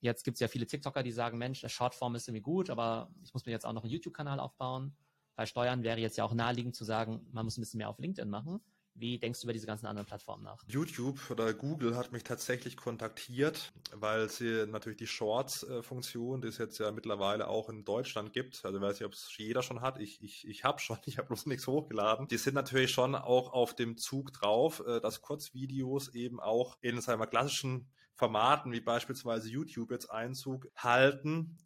Jetzt 0.00 0.24
gibt 0.24 0.36
es 0.36 0.40
ja 0.40 0.48
viele 0.48 0.66
TikToker, 0.66 1.02
die 1.02 1.12
sagen, 1.12 1.38
Mensch, 1.38 1.64
Shortform 1.66 2.16
ist 2.16 2.26
irgendwie 2.26 2.42
gut, 2.42 2.70
aber 2.70 3.12
ich 3.22 3.32
muss 3.32 3.46
mir 3.46 3.52
jetzt 3.52 3.64
auch 3.64 3.72
noch 3.72 3.84
einen 3.84 3.92
YouTube-Kanal 3.92 4.40
aufbauen. 4.40 4.96
Bei 5.36 5.46
Steuern 5.46 5.82
wäre 5.82 5.98
jetzt 6.00 6.18
ja 6.18 6.24
auch 6.24 6.34
naheliegend 6.34 6.74
zu 6.74 6.84
sagen, 6.84 7.26
man 7.30 7.44
muss 7.44 7.56
ein 7.56 7.60
bisschen 7.60 7.78
mehr 7.78 7.88
auf 7.88 7.98
LinkedIn 7.98 8.28
machen. 8.28 8.60
Wie 8.94 9.18
denkst 9.18 9.40
du 9.40 9.46
über 9.46 9.52
diese 9.52 9.66
ganzen 9.66 9.86
anderen 9.86 10.06
Plattformen 10.06 10.44
nach? 10.44 10.62
YouTube 10.68 11.18
oder 11.30 11.54
Google 11.54 11.96
hat 11.96 12.12
mich 12.12 12.24
tatsächlich 12.24 12.76
kontaktiert, 12.76 13.72
weil 13.94 14.28
sie 14.28 14.66
natürlich 14.66 14.98
die 14.98 15.06
Shorts-Funktion, 15.06 16.42
die 16.42 16.48
es 16.48 16.58
jetzt 16.58 16.78
ja 16.78 16.90
mittlerweile 16.90 17.48
auch 17.48 17.68
in 17.68 17.84
Deutschland 17.84 18.32
gibt, 18.32 18.64
also 18.64 18.78
ich 18.78 18.82
weiß 18.82 19.00
nicht, 19.00 19.06
ob 19.06 19.14
es 19.14 19.34
jeder 19.36 19.62
schon 19.62 19.80
hat, 19.80 19.98
ich, 19.98 20.22
ich, 20.22 20.46
ich 20.46 20.64
habe 20.64 20.78
schon, 20.78 20.98
ich 21.06 21.18
habe 21.18 21.28
bloß 21.28 21.46
nichts 21.46 21.66
hochgeladen. 21.66 22.28
Die 22.28 22.36
sind 22.36 22.54
natürlich 22.54 22.90
schon 22.90 23.14
auch 23.14 23.52
auf 23.52 23.74
dem 23.74 23.96
Zug 23.96 24.32
drauf, 24.32 24.82
äh, 24.86 25.00
dass 25.00 25.22
Kurzvideos 25.22 26.08
eben 26.08 26.40
auch 26.40 26.78
in, 26.80 27.00
sagen 27.00 27.20
wir, 27.20 27.26
klassischen 27.26 27.88
Formaten 28.14 28.72
wie 28.72 28.80
beispielsweise 28.80 29.48
YouTube 29.48 29.90
jetzt 29.90 30.10
Einzug 30.10 30.68
halten 30.76 31.56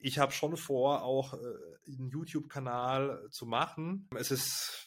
ich 0.00 0.18
habe 0.18 0.32
schon 0.32 0.56
vor, 0.56 1.02
auch 1.02 1.34
äh, 1.34 1.36
einen 1.88 2.08
YouTube-Kanal 2.08 3.28
zu 3.30 3.46
machen. 3.46 4.08
Es 4.16 4.30
ist 4.30 4.86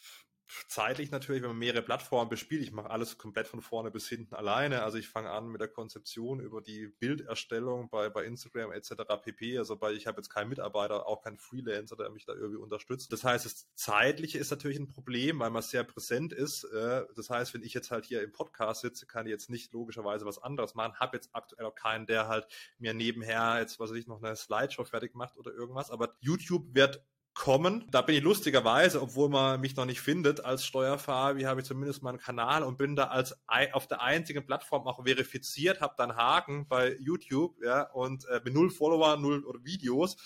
zeitlich 0.68 1.10
natürlich, 1.10 1.42
wenn 1.42 1.50
man 1.50 1.58
mehrere 1.58 1.82
Plattformen 1.82 2.28
bespielt, 2.28 2.62
ich 2.62 2.72
mache 2.72 2.90
alles 2.90 3.18
komplett 3.18 3.46
von 3.46 3.60
vorne 3.60 3.90
bis 3.90 4.08
hinten 4.08 4.34
alleine. 4.34 4.82
Also 4.82 4.98
ich 4.98 5.08
fange 5.08 5.30
an 5.30 5.48
mit 5.48 5.60
der 5.60 5.68
Konzeption 5.68 6.40
über 6.40 6.60
die 6.60 6.88
Bilderstellung 6.88 7.88
bei, 7.90 8.08
bei 8.10 8.24
Instagram 8.24 8.72
etc. 8.72 8.92
pp. 9.22 9.58
Also 9.58 9.76
bei, 9.76 9.92
ich 9.92 10.06
habe 10.06 10.18
jetzt 10.18 10.30
keinen 10.30 10.48
Mitarbeiter, 10.48 11.06
auch 11.06 11.22
keinen 11.22 11.38
Freelancer, 11.38 11.96
der 11.96 12.10
mich 12.10 12.24
da 12.24 12.34
irgendwie 12.34 12.58
unterstützt. 12.58 13.12
Das 13.12 13.24
heißt, 13.24 13.44
das 13.44 13.72
Zeitliche 13.74 14.38
ist 14.38 14.50
natürlich 14.50 14.78
ein 14.78 14.88
Problem, 14.88 15.40
weil 15.40 15.50
man 15.50 15.62
sehr 15.62 15.84
präsent 15.84 16.32
ist. 16.32 16.64
Äh, 16.64 17.04
das 17.14 17.30
heißt, 17.30 17.54
wenn 17.54 17.62
ich 17.62 17.74
jetzt 17.74 17.90
halt 17.90 18.04
hier 18.04 18.22
im 18.22 18.32
Podcast 18.32 18.82
sitze, 18.82 19.06
kann 19.06 19.26
ich 19.26 19.30
jetzt 19.30 19.50
nicht 19.50 19.72
logischerweise 19.72 20.26
was 20.26 20.38
anderes 20.38 20.74
machen. 20.74 20.98
Habe 20.98 21.16
jetzt 21.16 21.30
aktuell 21.32 21.66
auch 21.66 21.74
keinen, 21.74 22.06
der 22.06 22.28
halt 22.28 22.46
mir 22.78 22.94
nebenher 22.94 23.58
jetzt, 23.60 23.80
was 23.80 23.90
weiß 23.90 23.96
ich, 23.96 24.06
noch 24.06 24.22
eine 24.22 24.36
Slideshow 24.36 24.84
fertig 24.84 25.14
macht 25.14 25.36
oder 25.36 25.52
irgendwas. 25.52 25.90
Aber 25.90 26.14
YouTube 26.20 26.74
wird 26.74 27.04
kommen. 27.34 27.86
Da 27.90 28.02
bin 28.02 28.14
ich 28.14 28.22
lustigerweise, 28.22 29.00
obwohl 29.00 29.28
man 29.28 29.60
mich 29.60 29.74
noch 29.76 29.86
nicht 29.86 30.00
findet 30.00 30.44
als 30.44 30.66
Steuerfabi, 30.66 31.42
habe 31.42 31.60
ich 31.60 31.66
zumindest 31.66 32.02
meinen 32.02 32.18
Kanal 32.18 32.62
und 32.62 32.76
bin 32.76 32.94
da 32.94 33.04
als 33.04 33.36
auf 33.72 33.86
der 33.86 34.02
einzigen 34.02 34.44
Plattform 34.44 34.86
auch 34.86 35.04
verifiziert, 35.04 35.80
habe 35.80 35.94
dann 35.96 36.16
Haken 36.16 36.68
bei 36.68 36.96
YouTube, 36.98 37.56
ja, 37.62 37.82
und 37.82 38.26
äh, 38.28 38.40
bin 38.40 38.54
null 38.54 38.70
Follower, 38.70 39.16
null 39.16 39.44
Videos, 39.62 40.16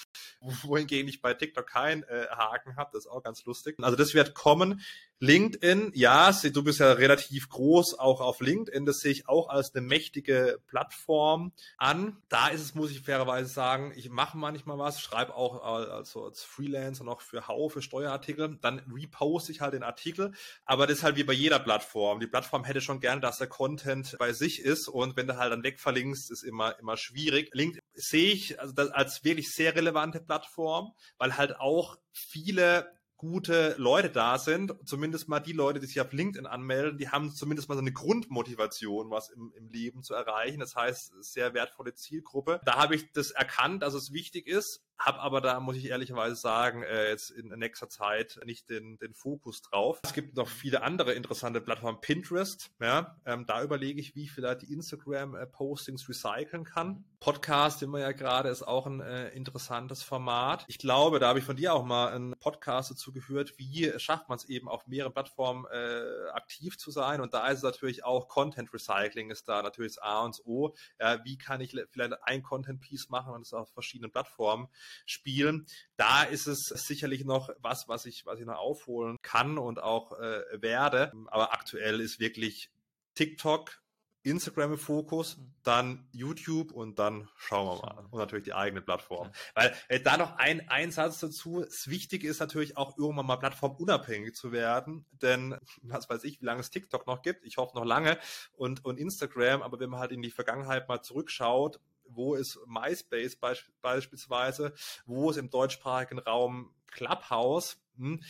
wohingegen 0.40 1.08
ich 1.08 1.22
bei 1.22 1.34
TikTok 1.34 1.66
keinen 1.66 2.02
äh, 2.04 2.26
Haken 2.30 2.76
habe, 2.76 2.90
das 2.92 3.04
ist 3.04 3.10
auch 3.10 3.22
ganz 3.22 3.44
lustig. 3.44 3.76
Also 3.80 3.96
das 3.96 4.14
wird 4.14 4.34
kommen. 4.34 4.80
LinkedIn, 5.18 5.92
ja, 5.94 6.30
du 6.30 6.62
bist 6.62 6.80
ja 6.80 6.92
relativ 6.92 7.48
groß 7.48 7.98
auch 7.98 8.20
auf 8.20 8.40
LinkedIn, 8.40 8.84
das 8.84 8.98
sehe 8.98 9.12
ich 9.12 9.28
auch 9.28 9.48
als 9.48 9.74
eine 9.74 9.86
mächtige 9.86 10.58
Plattform 10.66 11.52
an. 11.78 12.18
Da 12.28 12.48
ist 12.48 12.60
es, 12.60 12.74
muss 12.74 12.90
ich 12.90 13.00
fairerweise 13.00 13.48
sagen, 13.48 13.92
ich 13.96 14.10
mache 14.10 14.36
manchmal 14.36 14.78
was, 14.78 15.00
schreibe 15.00 15.34
auch 15.34 15.62
also 15.62 16.24
als 16.24 16.42
Freelancer 16.42 17.04
noch 17.04 17.22
für 17.22 17.48
Hau, 17.48 17.70
für 17.70 17.80
Steuerartikel, 17.80 18.58
dann 18.60 18.80
reposte 18.92 19.52
ich 19.52 19.62
halt 19.62 19.72
den 19.72 19.82
Artikel, 19.82 20.32
aber 20.66 20.86
das 20.86 20.98
ist 20.98 21.02
halt 21.02 21.16
wie 21.16 21.24
bei 21.24 21.32
jeder 21.32 21.60
Plattform. 21.60 22.20
Die 22.20 22.26
Plattform 22.26 22.64
hätte 22.64 22.82
schon 22.82 23.00
gern, 23.00 23.22
dass 23.22 23.38
der 23.38 23.46
Content 23.46 24.16
bei 24.18 24.34
sich 24.34 24.60
ist 24.60 24.86
und 24.86 25.16
wenn 25.16 25.26
du 25.26 25.38
halt 25.38 25.50
dann 25.50 25.62
wegverlinkst, 25.62 26.30
ist 26.30 26.42
immer, 26.42 26.78
immer 26.78 26.98
schwierig. 26.98 27.48
LinkedIn 27.54 27.82
sehe 27.94 28.32
ich 28.32 28.60
also 28.60 28.74
als 28.92 29.24
wirklich 29.24 29.50
sehr 29.50 29.74
relevante 29.74 30.20
Plattform, 30.20 30.92
weil 31.16 31.38
halt 31.38 31.58
auch 31.58 31.96
viele 32.12 32.94
gute 33.16 33.74
Leute 33.78 34.10
da 34.10 34.38
sind, 34.38 34.74
zumindest 34.84 35.28
mal 35.28 35.40
die 35.40 35.52
Leute, 35.52 35.80
die 35.80 35.86
sich 35.86 36.00
auf 36.00 36.12
LinkedIn 36.12 36.46
anmelden, 36.46 36.98
die 36.98 37.08
haben 37.08 37.30
zumindest 37.32 37.68
mal 37.68 37.74
so 37.74 37.80
eine 37.80 37.92
Grundmotivation, 37.92 39.10
was 39.10 39.30
im, 39.30 39.52
im 39.56 39.68
Leben 39.70 40.02
zu 40.02 40.14
erreichen. 40.14 40.60
Das 40.60 40.76
heißt, 40.76 41.14
sehr 41.20 41.54
wertvolle 41.54 41.94
Zielgruppe. 41.94 42.60
Da 42.64 42.76
habe 42.76 42.94
ich 42.94 43.10
das 43.12 43.30
erkannt, 43.30 43.82
dass 43.82 43.94
es 43.94 44.12
wichtig 44.12 44.46
ist, 44.46 44.85
habe 44.98 45.20
aber 45.20 45.40
da, 45.40 45.60
muss 45.60 45.76
ich 45.76 45.86
ehrlicherweise 45.86 46.36
sagen, 46.36 46.82
äh, 46.82 47.10
jetzt 47.10 47.30
in 47.30 47.48
nächster 47.48 47.88
Zeit 47.88 48.38
nicht 48.44 48.70
den, 48.70 48.98
den 48.98 49.14
Fokus 49.14 49.62
drauf. 49.62 50.00
Es 50.04 50.12
gibt 50.12 50.36
noch 50.36 50.48
viele 50.48 50.82
andere 50.82 51.12
interessante 51.12 51.60
Plattformen. 51.60 52.00
Pinterest, 52.00 52.70
ja, 52.80 53.16
ähm, 53.24 53.46
da 53.46 53.62
überlege 53.62 54.00
ich, 54.00 54.14
wie 54.14 54.24
ich 54.24 54.32
vielleicht 54.32 54.62
die 54.62 54.72
Instagram-Postings 54.72 56.08
recyceln 56.08 56.64
kann. 56.64 57.04
Podcast, 57.20 57.80
wir 57.80 57.98
ja 57.98 58.12
gerade, 58.12 58.48
ist 58.48 58.62
auch 58.62 58.86
ein 58.86 59.00
äh, 59.00 59.28
interessantes 59.30 60.02
Format. 60.02 60.64
Ich 60.68 60.78
glaube, 60.78 61.18
da 61.18 61.28
habe 61.28 61.38
ich 61.38 61.44
von 61.44 61.56
dir 61.56 61.74
auch 61.74 61.84
mal 61.84 62.08
einen 62.12 62.34
Podcast 62.38 62.90
dazu 62.90 63.12
gehört, 63.12 63.58
wie 63.58 63.92
schafft 63.98 64.28
man 64.28 64.36
es 64.36 64.44
eben 64.44 64.68
auf 64.68 64.86
mehreren 64.86 65.12
Plattformen 65.12 65.66
äh, 65.72 66.30
aktiv 66.32 66.78
zu 66.78 66.90
sein. 66.90 67.20
Und 67.20 67.34
da 67.34 67.48
ist 67.48 67.58
es 67.58 67.62
natürlich 67.64 68.04
auch 68.04 68.28
Content 68.28 68.72
Recycling 68.72 69.30
ist 69.30 69.48
da 69.48 69.62
natürlich 69.62 69.94
das 69.94 70.02
A 70.02 70.24
und 70.24 70.40
O. 70.44 70.74
Ja, 71.00 71.24
wie 71.24 71.38
kann 71.38 71.60
ich 71.60 71.76
vielleicht 71.90 72.22
ein 72.22 72.42
Content 72.42 72.80
Piece 72.80 73.08
machen 73.08 73.32
und 73.32 73.42
es 73.42 73.52
auf 73.52 73.72
verschiedenen 73.72 74.10
Plattformen 74.10 74.68
spielen. 75.04 75.66
Da 75.96 76.22
ist 76.22 76.46
es 76.46 76.66
sicherlich 76.66 77.24
noch 77.24 77.50
was, 77.58 77.88
was 77.88 78.06
ich, 78.06 78.26
was 78.26 78.40
ich 78.40 78.46
noch 78.46 78.58
aufholen 78.58 79.16
kann 79.22 79.58
und 79.58 79.82
auch 79.82 80.12
äh, 80.18 80.42
werde. 80.60 81.12
Aber 81.28 81.52
aktuell 81.52 82.00
ist 82.00 82.20
wirklich 82.20 82.70
TikTok, 83.14 83.80
Instagram 84.26 84.72
im 84.72 84.78
Fokus, 84.78 85.36
mhm. 85.36 85.54
dann 85.62 86.08
YouTube 86.10 86.72
und 86.72 86.98
dann 86.98 87.28
schauen 87.36 87.78
wir 87.78 87.86
mal. 87.86 88.06
Und 88.10 88.18
natürlich 88.18 88.44
die 88.44 88.54
eigene 88.54 88.82
Plattform. 88.82 89.30
Weil 89.54 89.72
äh, 89.88 90.00
da 90.00 90.16
noch 90.16 90.36
ein, 90.36 90.68
ein 90.68 90.90
Satz 90.90 91.20
dazu. 91.20 91.62
Das 91.64 91.88
Wichtige 91.88 92.28
ist 92.28 92.40
natürlich 92.40 92.76
auch 92.76 92.98
irgendwann 92.98 93.26
mal 93.26 93.36
plattformunabhängig 93.36 94.34
zu 94.34 94.50
werden. 94.50 95.06
Denn 95.22 95.56
was 95.82 96.10
weiß 96.10 96.24
ich, 96.24 96.40
wie 96.40 96.44
lange 96.44 96.60
es 96.60 96.70
TikTok 96.70 97.06
noch 97.06 97.22
gibt. 97.22 97.44
Ich 97.44 97.56
hoffe 97.56 97.76
noch 97.76 97.84
lange. 97.84 98.18
Und, 98.52 98.84
und 98.84 98.98
Instagram. 98.98 99.62
Aber 99.62 99.78
wenn 99.78 99.90
man 99.90 100.00
halt 100.00 100.12
in 100.12 100.22
die 100.22 100.32
Vergangenheit 100.32 100.88
mal 100.88 101.02
zurückschaut, 101.02 101.80
wo 102.08 102.34
ist 102.34 102.58
MySpace 102.66 103.36
beisp 103.36 103.68
beispielsweise, 103.80 104.74
wo 105.04 105.30
ist 105.30 105.36
im 105.36 105.50
deutschsprachigen 105.50 106.18
Raum 106.18 106.74
Clubhouse, 106.90 107.78
hm, 107.96 108.22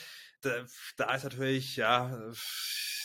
da, 0.42 0.64
da, 0.96 1.14
ist 1.14 1.24
natürlich, 1.24 1.76
ja, 1.76 2.30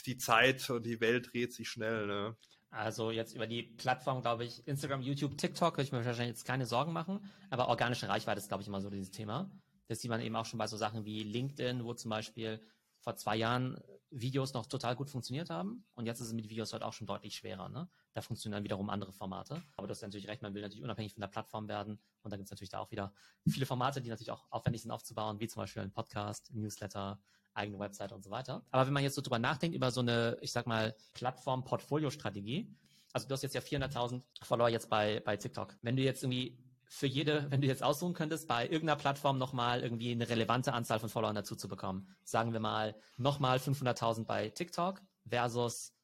die 0.06 0.16
Zeit 0.16 0.68
und 0.70 0.84
die 0.84 1.00
Welt 1.00 1.32
dreht 1.32 1.52
sich 1.52 1.68
schnell. 1.68 2.06
Ne? 2.06 2.36
Also 2.70 3.10
jetzt 3.10 3.34
über 3.34 3.46
die 3.46 3.62
Plattform, 3.62 4.22
glaube 4.22 4.44
ich, 4.44 4.66
Instagram, 4.66 5.02
YouTube, 5.02 5.36
TikTok, 5.36 5.74
könnte 5.74 5.86
ich 5.86 5.92
mir 5.92 6.04
wahrscheinlich 6.04 6.36
jetzt 6.36 6.46
keine 6.46 6.66
Sorgen 6.66 6.92
machen, 6.92 7.20
aber 7.50 7.68
organische 7.68 8.08
Reichweite 8.08 8.38
ist, 8.38 8.48
glaube 8.48 8.62
ich, 8.62 8.68
immer 8.68 8.80
so 8.80 8.90
dieses 8.90 9.10
Thema. 9.10 9.50
Das 9.88 10.00
sieht 10.00 10.10
man 10.10 10.20
eben 10.20 10.36
auch 10.36 10.46
schon 10.46 10.58
bei 10.58 10.66
so 10.66 10.76
Sachen 10.76 11.04
wie 11.04 11.22
LinkedIn, 11.22 11.84
wo 11.84 11.92
zum 11.94 12.10
Beispiel 12.10 12.60
vor 13.02 13.16
zwei 13.16 13.36
Jahren 13.36 13.78
Videos 14.10 14.52
noch 14.52 14.66
total 14.66 14.94
gut 14.94 15.10
funktioniert 15.10 15.50
haben. 15.50 15.84
Und 15.94 16.06
jetzt 16.06 16.20
ist 16.20 16.28
es 16.28 16.32
mit 16.32 16.48
Videos 16.48 16.72
halt 16.72 16.82
auch 16.82 16.92
schon 16.92 17.06
deutlich 17.06 17.34
schwerer. 17.34 17.68
Ne? 17.68 17.88
Da 18.12 18.20
funktionieren 18.20 18.58
dann 18.58 18.64
wiederum 18.64 18.90
andere 18.90 19.12
Formate. 19.12 19.62
Aber 19.76 19.86
du 19.86 19.90
hast 19.90 20.02
natürlich 20.02 20.28
recht, 20.28 20.42
man 20.42 20.54
will 20.54 20.62
natürlich 20.62 20.84
unabhängig 20.84 21.14
von 21.14 21.20
der 21.20 21.28
Plattform 21.28 21.68
werden. 21.68 21.98
Und 22.22 22.30
da 22.30 22.36
gibt 22.36 22.46
es 22.46 22.50
natürlich 22.50 22.70
da 22.70 22.78
auch 22.78 22.90
wieder 22.90 23.12
viele 23.48 23.66
Formate, 23.66 24.00
die 24.00 24.10
natürlich 24.10 24.30
auch 24.30 24.46
aufwendig 24.50 24.82
sind 24.82 24.90
aufzubauen, 24.90 25.40
wie 25.40 25.48
zum 25.48 25.62
Beispiel 25.62 25.82
ein 25.82 25.92
Podcast, 25.92 26.52
Newsletter, 26.54 27.20
eigene 27.54 27.78
Website 27.78 28.12
und 28.12 28.22
so 28.22 28.30
weiter. 28.30 28.64
Aber 28.70 28.86
wenn 28.86 28.92
man 28.92 29.02
jetzt 29.02 29.14
so 29.14 29.22
drüber 29.22 29.38
nachdenkt, 29.38 29.74
über 29.74 29.90
so 29.90 30.00
eine, 30.00 30.38
ich 30.40 30.52
sag 30.52 30.66
mal, 30.66 30.94
Plattform-Portfolio-Strategie, 31.14 32.74
also 33.12 33.28
du 33.28 33.32
hast 33.32 33.42
jetzt 33.42 33.54
ja 33.54 33.60
400.000 33.60 34.22
Follower 34.42 34.68
jetzt 34.68 34.88
bei, 34.88 35.20
bei 35.20 35.36
TikTok. 35.36 35.76
Wenn 35.82 35.96
du 35.96 36.02
jetzt 36.02 36.22
irgendwie 36.22 36.58
für 36.94 37.06
jede, 37.06 37.50
wenn 37.50 37.62
du 37.62 37.66
jetzt 37.66 37.82
aussuchen 37.82 38.12
könntest, 38.12 38.46
bei 38.46 38.64
irgendeiner 38.64 38.96
Plattform 38.96 39.38
nochmal 39.38 39.80
irgendwie 39.80 40.12
eine 40.12 40.28
relevante 40.28 40.74
Anzahl 40.74 41.00
von 41.00 41.08
Followern 41.08 41.34
dazu 41.34 41.56
zu 41.56 41.66
bekommen. 41.66 42.14
Sagen 42.22 42.52
wir 42.52 42.60
mal 42.60 42.94
nochmal 43.16 43.56
500.000 43.56 44.26
bei 44.26 44.50
TikTok 44.50 45.00
versus 45.26 45.94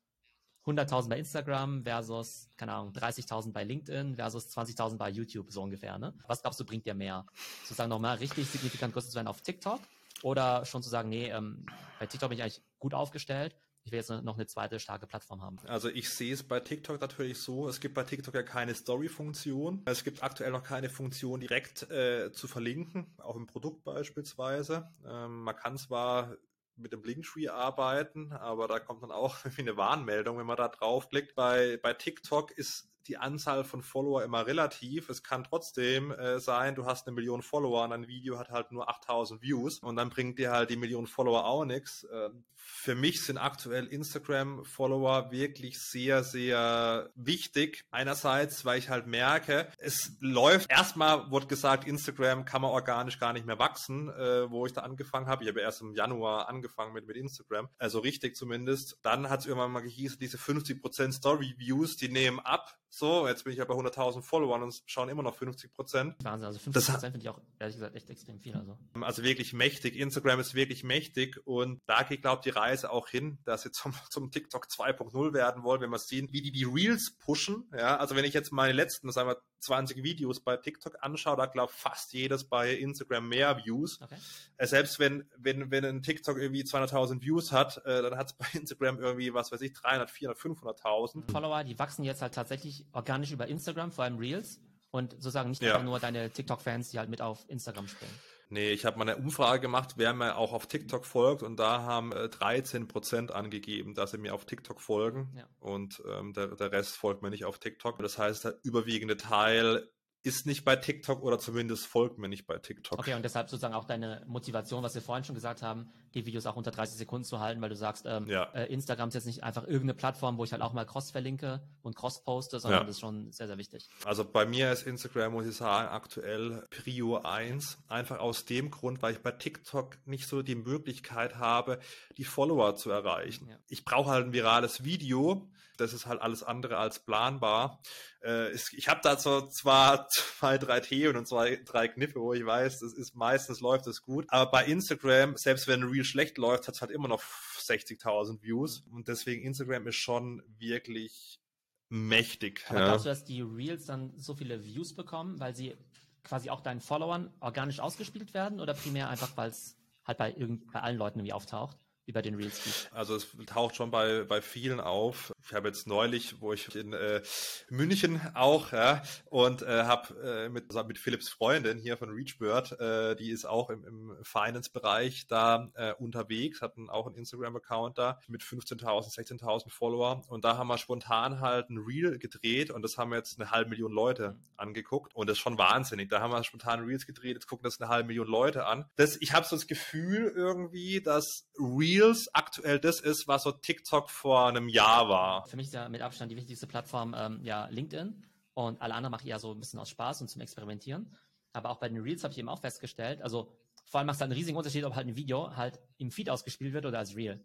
100.000 0.65 1.11
bei 1.11 1.19
Instagram 1.19 1.85
versus, 1.85 2.49
keine 2.57 2.73
Ahnung, 2.73 2.93
30.000 2.95 3.53
bei 3.53 3.65
LinkedIn 3.65 4.17
versus 4.17 4.49
20.000 4.57 4.97
bei 4.97 5.11
YouTube, 5.11 5.53
so 5.53 5.63
ungefähr. 5.63 5.99
Ne? 5.99 6.15
Was 6.27 6.41
glaubst 6.41 6.59
du, 6.59 6.65
bringt 6.65 6.87
dir 6.87 6.95
mehr? 6.95 7.27
Sozusagen 7.65 7.91
nochmal 7.91 8.17
richtig 8.17 8.49
signifikant 8.49 8.95
größer 8.95 9.09
zu 9.09 9.13
sein 9.13 9.29
auf 9.29 9.43
TikTok 9.43 9.81
oder 10.23 10.65
schon 10.65 10.83
zu 10.83 10.89
sagen, 10.89 11.11
nee, 11.11 11.29
ähm, 11.29 11.67
bei 12.01 12.07
TikTok 12.07 12.31
bin 12.31 12.39
ich 12.39 12.43
eigentlich 12.43 12.63
gut 12.79 12.95
aufgestellt, 12.95 13.55
ich 13.89 13.93
will 13.93 13.99
jetzt 13.99 14.11
noch 14.11 14.35
eine 14.35 14.47
zweite 14.47 14.79
starke 14.79 15.07
Plattform 15.07 15.41
haben. 15.41 15.59
Also 15.67 15.89
ich 15.89 16.11
sehe 16.11 16.35
es 16.35 16.43
bei 16.43 16.61
TikTok 16.61 17.01
natürlich 17.01 17.39
so, 17.39 17.69
es 17.69 17.81
gibt 17.81 17.95
bei 17.95 18.05
TikTok 18.05 18.35
ja 18.35 18.43
keine 18.43 18.75
Story-Funktion. 18.75 19.81
Es 19.87 20.05
gibt 20.05 20.23
aktuell 20.23 20.51
noch 20.51 20.63
keine 20.63 20.91
Funktion 20.91 21.41
direkt 21.41 21.91
äh, 21.91 22.31
zu 22.33 22.49
verlinken, 22.49 23.07
auch 23.17 23.35
im 23.35 23.47
Produkt 23.47 23.85
beispielsweise. 23.85 24.91
Ähm, 25.07 25.43
man 25.43 25.57
kann 25.57 25.79
zwar 25.79 26.37
mit 26.77 26.93
dem 26.93 27.03
Linktree 27.03 27.49
arbeiten, 27.49 28.33
aber 28.33 28.69
da 28.69 28.79
kommt 28.79 29.03
dann 29.03 29.11
auch 29.11 29.37
wie 29.57 29.63
eine 29.63 29.79
Warnmeldung, 29.79 30.37
wenn 30.37 30.47
man 30.47 30.59
da 30.59 30.69
draufklickt. 30.69 31.35
Bei, 31.35 31.79
bei 31.83 31.95
TikTok 31.95 32.51
ist 32.51 32.88
die 33.09 33.19
Anzahl 33.19 33.65
von 33.65 33.83
Follower 33.83 34.23
immer 34.23 34.47
relativ. 34.47 35.09
Es 35.09 35.23
kann 35.23 35.45
trotzdem 35.45 36.13
äh, 36.13 36.39
sein, 36.39 36.75
du 36.75 36.87
hast 36.87 37.07
eine 37.07 37.15
Million 37.15 37.43
Follower 37.43 37.85
und 37.85 37.93
ein 37.93 38.07
Video 38.07 38.39
hat 38.39 38.51
halt 38.51 38.71
nur 38.73 38.89
8000 38.89 39.43
Views 39.43 39.79
und 39.81 39.97
dann 39.97 40.11
bringt 40.11 40.39
dir 40.39 40.53
halt 40.53 40.71
die 40.71 40.77
Million 40.77 41.07
Follower 41.07 41.45
auch 41.45 41.65
nichts. 41.65 42.07
Ähm, 42.13 42.45
für 42.55 42.95
mich 42.95 43.25
sind 43.25 43.39
aktuell 43.39 43.87
Instagram-Follower 43.87 45.31
wirklich 45.31 45.81
sehr, 45.81 46.23
sehr 46.23 47.11
wichtig. 47.15 47.85
Einerseits, 47.91 48.65
weil 48.65 48.79
ich 48.79 48.89
halt 48.89 49.07
merke, 49.07 49.69
es 49.79 50.13
läuft, 50.21 50.71
erstmal 50.71 51.31
wurde 51.31 51.47
gesagt, 51.47 51.87
Instagram 51.87 52.45
kann 52.45 52.63
man 52.63 52.71
organisch 52.71 53.19
gar 53.19 53.33
nicht 53.33 53.47
mehr 53.47 53.59
wachsen, 53.59 54.11
äh, 54.11 54.51
wo 54.51 54.67
ich 54.67 54.73
da 54.73 54.83
angefangen 54.83 55.27
habe. 55.27 55.45
Ich 55.45 55.49
habe 55.51 55.61
erst 55.61 55.81
im 55.81 55.95
Januar 55.95 56.49
angefangen 56.49 56.93
mit, 56.93 57.07
mit 57.07 57.17
Instagram, 57.17 57.69
also 57.79 58.01
richtig 58.01 58.37
zumindest. 58.37 58.99
Dann 59.03 59.31
hat 59.31 59.41
es 59.41 59.47
irgendwann 59.47 59.73
mal 59.73 59.81
gehießen, 59.81 60.19
diese 60.19 60.37
50% 60.37 61.13
Story-Views, 61.13 61.97
die 61.97 62.09
nehmen 62.09 62.39
ab. 62.41 62.79
So, 62.99 63.29
jetzt 63.29 63.45
bin 63.45 63.53
ich 63.53 63.61
ja 63.61 63.65
bei 63.65 63.75
100.000 63.75 64.23
Followern 64.23 64.61
und 64.65 64.83
schauen 64.87 65.09
immer 65.09 65.23
noch 65.23 65.37
50 65.37 65.73
Prozent. 65.73 66.17
Wahnsinn, 66.25 66.47
also 66.47 66.59
50 66.59 66.85
Prozent 66.85 67.13
finde 67.13 67.19
ich 67.19 67.29
auch, 67.29 67.41
ehrlich 67.61 67.77
gesagt, 67.77 67.95
echt 67.95 68.11
extrem 68.11 68.41
viel. 68.41 68.57
Also. 68.57 68.77
also 69.01 69.23
wirklich 69.23 69.53
mächtig. 69.53 69.95
Instagram 69.95 70.41
ist 70.41 70.55
wirklich 70.55 70.83
mächtig 70.83 71.41
und 71.47 71.81
da 71.87 72.03
geht, 72.03 72.23
glaube 72.23 72.41
ich, 72.41 72.53
die 72.53 72.59
Reise 72.59 72.91
auch 72.91 73.07
hin, 73.07 73.39
dass 73.45 73.63
sie 73.63 73.71
zum, 73.71 73.95
zum 74.11 74.33
TikTok 74.33 74.67
2.0 74.67 75.33
werden 75.33 75.63
wollen, 75.63 75.81
wenn 75.81 75.91
wir 75.91 76.01
sehen, 76.01 76.33
wie 76.33 76.43
die 76.43 76.51
die 76.51 76.65
Reels 76.65 77.17
pushen. 77.21 77.71
Ja, 77.73 77.99
also 77.99 78.17
wenn 78.17 78.25
ich 78.25 78.35
jetzt 78.35 78.51
meine 78.51 78.73
letzten, 78.73 79.13
sagen 79.13 79.29
wir, 79.29 79.41
20 79.61 80.03
Videos 80.03 80.41
bei 80.41 80.57
TikTok 80.57 80.97
anschaue, 81.01 81.37
da 81.37 81.47
glaube 81.47 81.73
fast 81.73 82.13
jedes 82.13 82.45
bei 82.45 82.75
Instagram 82.75 83.29
mehr 83.29 83.57
Views. 83.65 84.01
Okay. 84.01 84.17
Äh, 84.57 84.67
selbst 84.67 84.99
wenn, 84.99 85.29
wenn, 85.37 85.71
wenn 85.71 85.85
ein 85.85 86.03
TikTok 86.03 86.39
irgendwie 86.39 86.63
200.000 86.63 87.23
Views 87.23 87.53
hat, 87.53 87.85
äh, 87.85 88.03
dann 88.03 88.17
hat 88.17 88.29
es 88.29 88.33
bei 88.35 88.47
Instagram 88.53 88.99
irgendwie, 89.01 89.35
was 89.35 89.53
weiß 89.53 89.61
ich, 89.63 89.73
300, 89.73 90.11
400, 90.11 90.39
500.000. 90.39 91.31
Follower, 91.31 91.65
die 91.65 91.79
wachsen 91.79 92.05
jetzt 92.05 92.23
halt 92.23 92.35
tatsächlich 92.35 92.78
organisch 92.93 93.33
über 93.33 93.47
Instagram, 93.47 93.93
vor 93.93 94.05
allem 94.05 94.19
Reels. 94.19 94.61
Und 94.91 95.13
sozusagen 95.13 95.51
nicht 95.51 95.63
ja. 95.63 95.73
einfach 95.75 95.85
nur 95.85 96.01
deine 96.01 96.31
TikTok-Fans, 96.31 96.91
die 96.91 96.99
halt 96.99 97.11
mit 97.11 97.21
auf 97.21 97.45
Instagram 97.49 97.89
springen. 97.89 98.15
Nee, 98.51 98.71
ich 98.71 98.87
habe 98.87 98.99
mal 98.99 99.09
eine 99.09 99.19
Umfrage 99.19 99.61
gemacht, 99.61 99.95
wer 99.97 100.15
mir 100.15 100.37
auch 100.37 100.53
auf 100.53 100.67
TikTok 100.67 101.05
folgt 101.05 101.43
und 101.43 101.59
da 101.59 101.83
haben 101.83 102.13
äh, 102.13 102.31
13 102.31 102.89
Prozent 102.89 103.31
angegeben, 103.31 103.95
dass 103.95 104.13
sie 104.13 104.19
mir 104.19 104.33
auf 104.33 104.47
TikTok 104.47 104.81
folgen 104.81 105.31
ja. 105.37 105.47
und 105.61 106.03
ähm, 106.11 106.33
der, 106.33 106.49
der 106.57 106.73
Rest 106.73 106.97
folgt 106.97 107.21
mir 107.23 107.29
nicht 107.29 107.45
auf 107.45 107.59
TikTok. 107.59 107.99
Das 107.99 108.17
heißt, 108.17 108.45
der 108.45 108.59
überwiegende 108.63 109.19
Teil 109.19 109.91
ist 110.23 110.47
nicht 110.47 110.65
bei 110.65 110.77
TikTok 110.77 111.23
oder 111.23 111.39
zumindest 111.39 111.87
folgt 111.87 112.19
mir 112.19 112.29
nicht 112.29 112.47
bei 112.47 112.59
TikTok. 112.59 112.99
Okay, 112.99 113.15
und 113.15 113.25
deshalb 113.25 113.49
sozusagen 113.49 113.75
auch 113.75 113.85
deine 113.85 114.25
Motivation, 114.27 114.83
was 114.83 114.95
wir 114.95 115.03
vorhin 115.03 115.25
schon 115.25 115.35
gesagt 115.35 115.63
haben, 115.63 115.91
die 116.15 116.27
Videos 116.27 116.47
auch 116.47 116.57
unter 116.57 116.71
30 116.71 116.97
Sekunden 116.97 117.25
zu 117.25 117.41
halten, 117.41 117.61
weil 117.61 117.69
du 117.69 117.77
sagst, 117.77 118.05
ähm, 118.07 118.27
ja. 118.27 118.45
äh, 118.53 118.67
Instagram 118.73 119.09
ist 119.09 119.15
jetzt 119.15 119.27
nicht 119.27 119.45
einfach 119.45 119.63
irgendeine 119.63 119.95
Plattform, 119.95 120.37
wo 120.37 120.45
ich 120.45 120.53
halt 120.53 120.63
auch 120.63 120.73
mal 120.73 120.85
Cross 120.85 121.13
verlinke 121.13 121.63
und 121.83 121.95
Cross 121.95 122.25
poste, 122.25 122.59
sondern 122.59 122.81
ja. 122.81 122.85
das 122.87 122.97
ist 122.97 123.01
schon 123.01 123.31
sehr, 123.33 123.47
sehr 123.47 123.59
wichtig. 123.59 123.89
Also 124.05 124.25
bei 124.25 124.45
mir 124.45 124.73
ist 124.73 124.87
Instagram, 124.87 125.33
muss 125.33 125.47
ich 125.47 125.57
sagen, 125.57 125.89
aktuell 125.89 126.67
Prio 126.71 127.19
1. 127.19 127.79
Einfach 127.89 128.19
aus 128.19 128.45
dem 128.45 128.71
Grund, 128.71 129.03
weil 129.03 129.13
ich 129.13 129.21
bei 129.21 129.33
TikTok 129.33 129.99
nicht 130.05 130.27
so 130.27 130.43
die 130.43 130.57
Möglichkeit 130.57 131.37
habe, 131.37 131.79
die 132.17 132.25
Follower 132.25 132.75
zu 132.75 132.91
erreichen. 132.91 133.49
Ja. 133.49 133.57
Ich 133.69 133.85
brauche 133.85 134.11
halt 134.11 134.27
ein 134.27 134.33
virales 134.33 134.85
Video. 134.85 135.49
Das 135.81 135.93
ist 135.93 136.07
halt 136.07 136.21
alles 136.21 136.43
andere 136.43 136.77
als 136.77 136.99
planbar. 137.01 137.81
Äh, 138.23 138.53
ich 138.53 138.89
habe 138.89 139.01
da 139.03 139.17
so 139.17 139.47
zwar 139.49 140.09
zwei, 140.09 140.59
drei 140.59 140.81
Themen 140.81 141.17
und 141.17 141.27
zwei, 141.27 141.57
drei 141.65 141.89
Kniffe, 141.89 142.21
wo 142.21 142.33
ich 142.33 142.45
weiß, 142.45 142.81
das 142.81 142.93
ist 142.93 143.15
meistens 143.15 143.61
läuft 143.61 143.87
es 143.87 144.03
gut. 144.03 144.27
Aber 144.29 144.51
bei 144.51 144.65
Instagram, 144.65 145.37
selbst 145.37 145.67
wenn 145.69 145.83
ein 145.83 145.89
Reel 145.89 146.05
schlecht 146.05 146.39
läuft, 146.39 146.69
hat 146.69 146.75
es 146.75 146.81
halt 146.81 146.91
immer 146.91 147.09
noch 147.09 147.23
60.000 147.59 148.43
Views. 148.43 148.85
Und 148.91 149.09
deswegen 149.09 149.43
Instagram 149.43 149.87
ist 149.87 149.97
schon 149.97 150.43
wirklich 150.59 151.41
mächtig. 151.89 152.65
Aber 152.69 152.81
ja. 152.81 152.87
glaubst 152.87 153.07
du, 153.07 153.11
dass 153.11 153.25
die 153.25 153.41
Reels 153.41 153.87
dann 153.87 154.13
so 154.17 154.35
viele 154.35 154.65
Views 154.65 154.95
bekommen, 154.95 155.41
weil 155.41 155.55
sie 155.55 155.77
quasi 156.25 156.51
auch 156.51 156.61
deinen 156.61 156.81
Followern 156.81 157.33
organisch 157.41 157.81
ausgespielt 157.81 158.35
werden 158.35 158.61
oder 158.61 158.75
primär 158.75 159.09
einfach, 159.09 159.37
weil 159.37 159.51
es 159.51 159.77
halt 160.05 160.19
bei, 160.19 160.33
irgend, 160.33 160.71
bei 160.73 160.81
allen 160.81 160.99
Leuten 160.99 161.21
irgendwie 161.21 161.33
auftaucht? 161.33 161.79
Über 162.09 162.23
den 162.23 162.35
Reels-Feed? 162.35 162.91
Also 162.93 163.15
es 163.15 163.29
taucht 163.47 163.77
schon 163.77 163.91
bei, 163.91 164.25
bei 164.25 164.41
vielen 164.41 164.81
auf. 164.81 165.33
Ich 165.45 165.53
habe 165.53 165.69
jetzt 165.69 165.87
neulich, 165.87 166.41
wo 166.41 166.55
ich 166.55 166.75
in 166.75 166.95
äh, 166.95 167.21
München 167.69 168.21
auch, 168.35 168.73
ja, 168.73 169.03
und 169.27 169.63
äh, 169.63 169.85
habe 169.85 170.47
äh, 170.47 170.49
mit, 170.49 170.73
mit 170.87 170.99
Philips 170.99 171.29
Freundin 171.29 171.79
hier 171.79 171.99
von 171.99 172.09
Reachbird, 172.09 172.81
äh, 172.81 173.15
die 173.15 173.31
ist 173.31 173.45
auch 173.45 173.69
im, 173.69 173.85
im 173.85 174.17
Finance-Bereich 174.23 175.27
da 175.27 175.71
äh, 175.75 175.93
unterwegs, 175.95 176.63
hatten 176.63 176.89
auch 176.89 177.07
einen 177.07 177.17
Instagram-Account 177.17 177.99
da 177.99 178.21
mit 178.27 178.43
15.000, 178.43 179.15
16.000 179.15 179.69
Follower 179.71 180.23
und 180.29 180.45
da 180.45 180.57
haben 180.57 180.69
wir 180.69 180.79
spontan 180.79 181.41
halt 181.41 181.69
ein 181.69 181.77
Reel 181.77 182.19
gedreht 182.19 182.71
und 182.71 182.81
das 182.81 182.97
haben 182.97 183.13
jetzt 183.13 183.39
eine 183.39 183.51
halbe 183.51 183.69
Million 183.69 183.93
Leute 183.93 184.39
angeguckt 184.57 185.15
und 185.15 185.29
das 185.29 185.37
ist 185.37 185.43
schon 185.43 185.59
wahnsinnig. 185.59 186.09
Da 186.09 186.21
haben 186.21 186.33
wir 186.33 186.43
spontan 186.43 186.81
Reels 186.81 187.07
gedreht, 187.07 187.35
jetzt 187.35 187.47
gucken 187.47 187.65
das 187.65 187.79
eine 187.79 187.91
halbe 187.91 188.07
Million 188.07 188.27
Leute 188.27 188.65
an. 188.65 188.87
Das, 188.97 189.19
ich 189.21 189.35
habe 189.35 189.47
so 189.47 189.57
das 189.57 189.67
Gefühl 189.67 190.33
irgendwie, 190.35 191.03
dass 191.03 191.47
Reels 191.59 191.98
aktuell 192.33 192.79
das 192.79 193.01
ist, 193.01 193.29
was 193.29 193.43
so 193.43 193.53
TikTok 193.53 194.11
vor 194.11 194.49
einem 194.49 194.69
Jahr 194.69 195.09
war. 195.09 195.47
Für 195.47 195.57
mich 195.57 195.67
ist 195.67 195.75
ja 195.75 195.89
mit 195.89 196.03
Abstand 196.03 196.31
die 196.31 196.37
wichtigste 196.37 196.67
Plattform 196.67 197.15
ähm, 197.17 197.41
ja 197.43 197.67
LinkedIn 197.67 198.25
und 198.55 198.81
alle 198.81 198.95
anderen 198.95 199.13
mache 199.13 199.23
ich 199.25 199.31
eher 199.31 199.39
so 199.39 199.53
ein 199.53 199.61
bisschen 199.61 199.79
aus 199.79 199.91
Spaß 199.91 200.21
und 200.23 200.29
zum 200.29 200.41
Experimentieren. 200.41 201.15
Aber 201.53 201.71
auch 201.71 201.79
bei 201.79 201.89
den 201.89 201.99
Reels 201.99 202.25
habe 202.25 202.33
ich 202.33 202.39
eben 202.39 202.49
auch 202.49 202.61
festgestellt, 202.61 203.23
also 203.23 203.53
vor 203.85 203.99
allem 203.99 204.07
macht 204.07 204.17
es 204.17 204.21
halt 204.21 204.31
einen 204.31 204.39
riesigen 204.39 204.57
Unterschied, 204.57 204.85
ob 204.85 204.95
halt 204.95 205.07
ein 205.07 205.17
Video 205.17 205.57
halt 205.57 205.81
im 205.97 206.11
Feed 206.11 206.29
ausgespielt 206.29 206.75
wird 206.75 206.85
oder 206.85 206.99
als 206.99 207.17
Reel. 207.17 207.37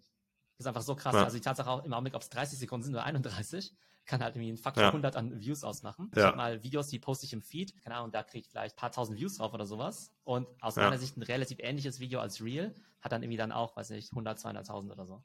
Das 0.58 0.66
ist 0.66 0.68
einfach 0.68 0.82
so 0.82 0.96
krass. 0.96 1.14
Ja. 1.16 1.24
Also 1.24 1.38
die 1.38 1.42
Tatsache 1.42 1.70
auch 1.70 1.84
im 1.84 1.94
Augenblick, 1.94 2.16
ob 2.16 2.22
es 2.22 2.30
30 2.30 2.60
Sekunden 2.60 2.84
sind 2.84 2.94
oder 2.94 3.06
31, 3.06 3.74
kann 4.06 4.22
halt 4.22 4.36
irgendwie 4.36 4.52
ein 4.52 4.58
Faktor 4.58 4.84
ja. 4.84 4.90
100 4.90 5.16
an 5.16 5.40
Views 5.40 5.64
ausmachen. 5.64 6.12
Ja. 6.14 6.20
Ich 6.20 6.26
habe 6.28 6.38
mal 6.38 6.64
Videos, 6.64 6.88
die 6.88 7.00
poste 7.00 7.26
ich 7.26 7.34
im 7.34 7.42
Feed, 7.42 7.82
keine 7.82 7.96
Ahnung, 7.96 8.12
da 8.12 8.24
kriege 8.24 8.40
ich 8.40 8.50
vielleicht 8.50 8.76
ein 8.76 8.80
paar 8.80 8.92
tausend 8.92 9.18
Views 9.18 9.38
drauf 9.38 9.54
oder 9.54 9.66
sowas. 9.66 10.12
Und 10.24 10.48
aus 10.62 10.76
ja. 10.76 10.84
meiner 10.84 10.98
Sicht 10.98 11.18
ein 11.18 11.24
relativ 11.24 11.60
ähnliches 11.60 12.00
Video 12.00 12.20
als 12.20 12.44
Real 12.44 12.74
hat 13.04 13.12
dann 13.12 13.22
irgendwie 13.22 13.38
dann 13.38 13.52
auch, 13.52 13.76
weiß 13.76 13.90
nicht, 13.90 14.12
100, 14.12 14.40
200.000 14.40 14.92
oder 14.92 15.06
so. 15.06 15.22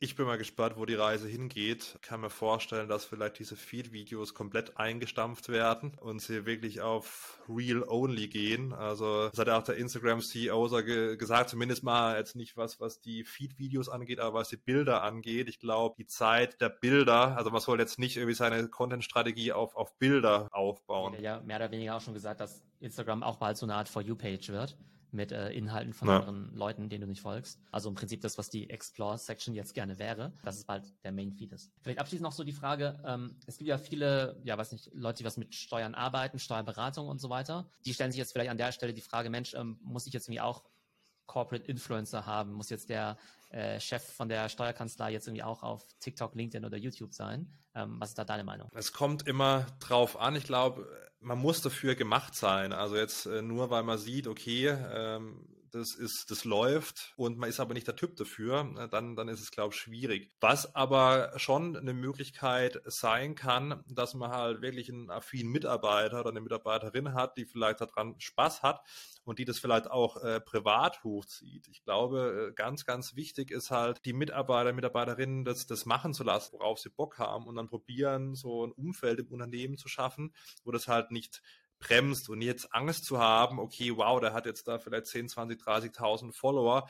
Ich 0.00 0.16
bin 0.16 0.26
mal 0.26 0.36
gespannt, 0.36 0.76
wo 0.76 0.84
die 0.84 0.94
Reise 0.94 1.28
hingeht. 1.28 1.94
Ich 1.94 2.00
kann 2.00 2.20
mir 2.20 2.28
vorstellen, 2.28 2.88
dass 2.88 3.04
vielleicht 3.04 3.38
diese 3.38 3.54
Feed-Videos 3.54 4.34
komplett 4.34 4.76
eingestampft 4.78 5.48
werden 5.48 5.96
und 6.00 6.20
sie 6.20 6.44
wirklich 6.44 6.80
auf 6.80 7.40
Real-Only 7.48 8.26
gehen. 8.26 8.72
Also 8.72 9.28
das 9.28 9.38
hat 9.38 9.46
ja 9.46 9.58
auch 9.58 9.62
der 9.62 9.76
Instagram-CEO 9.76 10.66
so 10.66 10.82
ge 10.82 11.16
gesagt, 11.16 11.50
zumindest 11.50 11.84
mal 11.84 12.16
jetzt 12.16 12.34
nicht 12.34 12.56
was, 12.56 12.80
was 12.80 13.00
die 13.00 13.22
Feed-Videos 13.22 13.88
angeht, 13.88 14.18
aber 14.18 14.40
was 14.40 14.48
die 14.48 14.56
Bilder 14.56 15.04
angeht. 15.04 15.48
Ich 15.48 15.60
glaube, 15.60 15.94
die 15.96 16.06
Zeit 16.06 16.60
der 16.60 16.68
Bilder, 16.68 17.36
also 17.36 17.50
man 17.50 17.60
soll 17.60 17.78
jetzt 17.78 18.00
nicht 18.00 18.16
irgendwie 18.16 18.34
seine 18.34 18.66
Content-Strategie 18.66 19.52
auf, 19.52 19.76
auf 19.76 19.96
Bilder 19.98 20.48
aufbauen. 20.50 21.14
Ja, 21.20 21.40
mehr 21.42 21.58
oder 21.58 21.70
weniger 21.70 21.96
auch 21.96 22.00
schon 22.00 22.14
gesagt, 22.14 22.40
dass 22.40 22.64
Instagram 22.80 23.22
auch 23.22 23.36
bald 23.36 23.56
so 23.56 23.66
eine 23.66 23.74
Art 23.74 23.88
For 23.88 24.02
You-Page 24.02 24.39
wird 24.48 24.76
mit 25.12 25.32
äh, 25.32 25.50
Inhalten 25.50 25.92
von 25.92 26.08
ja. 26.08 26.18
anderen 26.18 26.54
Leuten, 26.54 26.88
denen 26.88 27.02
du 27.02 27.06
nicht 27.08 27.20
folgst. 27.20 27.60
Also 27.70 27.88
im 27.88 27.94
Prinzip 27.94 28.20
das, 28.20 28.38
was 28.38 28.48
die 28.48 28.70
Explore-Section 28.70 29.54
jetzt 29.54 29.74
gerne 29.74 29.98
wäre, 29.98 30.32
dass 30.42 30.56
es 30.56 30.64
bald 30.64 30.84
der 31.04 31.12
Main-Feed 31.12 31.52
ist. 31.52 31.72
Vielleicht 31.82 31.98
abschließend 31.98 32.22
noch 32.22 32.32
so 32.32 32.44
die 32.44 32.52
Frage, 32.52 33.00
ähm, 33.04 33.36
es 33.46 33.58
gibt 33.58 33.68
ja 33.68 33.78
viele, 33.78 34.40
ja 34.44 34.56
weiß 34.56 34.72
nicht, 34.72 34.90
Leute, 34.94 35.18
die 35.18 35.24
was 35.24 35.36
mit 35.36 35.54
Steuern 35.54 35.94
arbeiten, 35.94 36.38
Steuerberatung 36.38 37.08
und 37.08 37.20
so 37.20 37.28
weiter. 37.28 37.68
Die 37.84 37.94
stellen 37.94 38.12
sich 38.12 38.18
jetzt 38.18 38.32
vielleicht 38.32 38.50
an 38.50 38.58
der 38.58 38.72
Stelle 38.72 38.94
die 38.94 39.00
Frage, 39.00 39.30
Mensch, 39.30 39.54
ähm, 39.54 39.78
muss 39.82 40.06
ich 40.06 40.12
jetzt 40.12 40.28
irgendwie 40.28 40.40
auch 40.40 40.64
Corporate 41.26 41.64
Influencer 41.66 42.26
haben? 42.26 42.52
Muss 42.52 42.70
jetzt 42.70 42.88
der 42.88 43.16
äh, 43.50 43.78
Chef 43.78 44.02
von 44.02 44.28
der 44.28 44.48
Steuerkanzlei 44.48 45.12
jetzt 45.12 45.28
irgendwie 45.28 45.44
auch 45.44 45.62
auf 45.62 45.86
TikTok, 46.00 46.34
LinkedIn 46.34 46.64
oder 46.64 46.76
YouTube 46.76 47.14
sein? 47.14 47.56
Ähm, 47.74 48.00
was 48.00 48.10
ist 48.10 48.18
da 48.18 48.24
deine 48.24 48.42
Meinung? 48.42 48.68
Es 48.74 48.92
kommt 48.92 49.28
immer 49.28 49.64
drauf 49.78 50.18
an. 50.18 50.34
Ich 50.34 50.42
glaube, 50.42 50.88
man 51.20 51.38
muss 51.38 51.62
dafür 51.62 51.94
gemacht 51.94 52.34
sein. 52.34 52.72
Also 52.72 52.96
jetzt 52.96 53.26
äh, 53.26 53.42
nur, 53.42 53.70
weil 53.70 53.82
man 53.82 53.98
sieht, 53.98 54.26
okay, 54.26 54.76
ähm, 54.92 55.36
das 55.72 55.94
ist, 55.94 56.30
das 56.30 56.44
läuft 56.44 57.12
und 57.16 57.38
man 57.38 57.48
ist 57.48 57.60
aber 57.60 57.74
nicht 57.74 57.86
der 57.86 57.96
Typ 57.96 58.16
dafür, 58.16 58.74
äh, 58.78 58.88
dann, 58.88 59.16
dann 59.16 59.28
ist 59.28 59.40
es, 59.40 59.50
glaube 59.50 59.74
ich, 59.74 59.80
schwierig. 59.80 60.30
Was 60.40 60.74
aber 60.74 61.32
schon 61.36 61.76
eine 61.76 61.94
Möglichkeit 61.94 62.80
sein 62.86 63.34
kann, 63.34 63.84
dass 63.88 64.14
man 64.14 64.30
halt 64.30 64.62
wirklich 64.62 64.90
einen 64.90 65.10
affinen 65.10 65.52
Mitarbeiter 65.52 66.20
oder 66.20 66.30
eine 66.30 66.40
Mitarbeiterin 66.40 67.14
hat, 67.14 67.36
die 67.36 67.44
vielleicht 67.44 67.80
daran 67.80 68.14
Spaß 68.18 68.62
hat 68.62 68.80
und 69.24 69.38
die 69.38 69.44
das 69.44 69.58
vielleicht 69.58 69.90
auch 69.90 70.22
äh, 70.22 70.40
privat 70.40 71.02
hochzieht. 71.04 71.68
Ich 71.68 71.82
glaube, 71.84 72.50
äh, 72.50 72.54
ganz, 72.54 72.84
ganz 72.84 73.16
wichtig 73.16 73.50
ist 73.50 73.70
halt, 73.70 74.04
die 74.04 74.12
Mitarbeiter, 74.12 74.72
Mitarbeiterinnen 74.72 75.44
das, 75.44 75.66
das 75.66 75.86
machen 75.86 76.14
zu 76.14 76.24
lassen, 76.24 76.52
worauf 76.52 76.78
sie 76.78 76.90
Bock 76.90 77.18
haben 77.18 77.46
und 77.46 77.56
dann 77.56 77.68
probieren, 77.68 78.34
so 78.34 78.66
ein 78.66 78.72
Umfeld 78.72 79.20
im 79.20 79.28
Unternehmen 79.28 79.76
zu 79.76 79.88
schaffen, 79.88 80.34
wo 80.64 80.70
das 80.70 80.88
halt 80.88 81.10
nicht 81.10 81.42
bremst 81.80 82.28
und 82.28 82.42
jetzt 82.42 82.72
Angst 82.72 83.04
zu 83.04 83.18
haben, 83.18 83.58
okay, 83.58 83.96
wow, 83.96 84.20
der 84.20 84.32
hat 84.32 84.46
jetzt 84.46 84.68
da 84.68 84.78
vielleicht 84.78 85.06
10, 85.06 85.28
20, 85.28 85.60
30.000 85.60 86.32
Follower, 86.32 86.86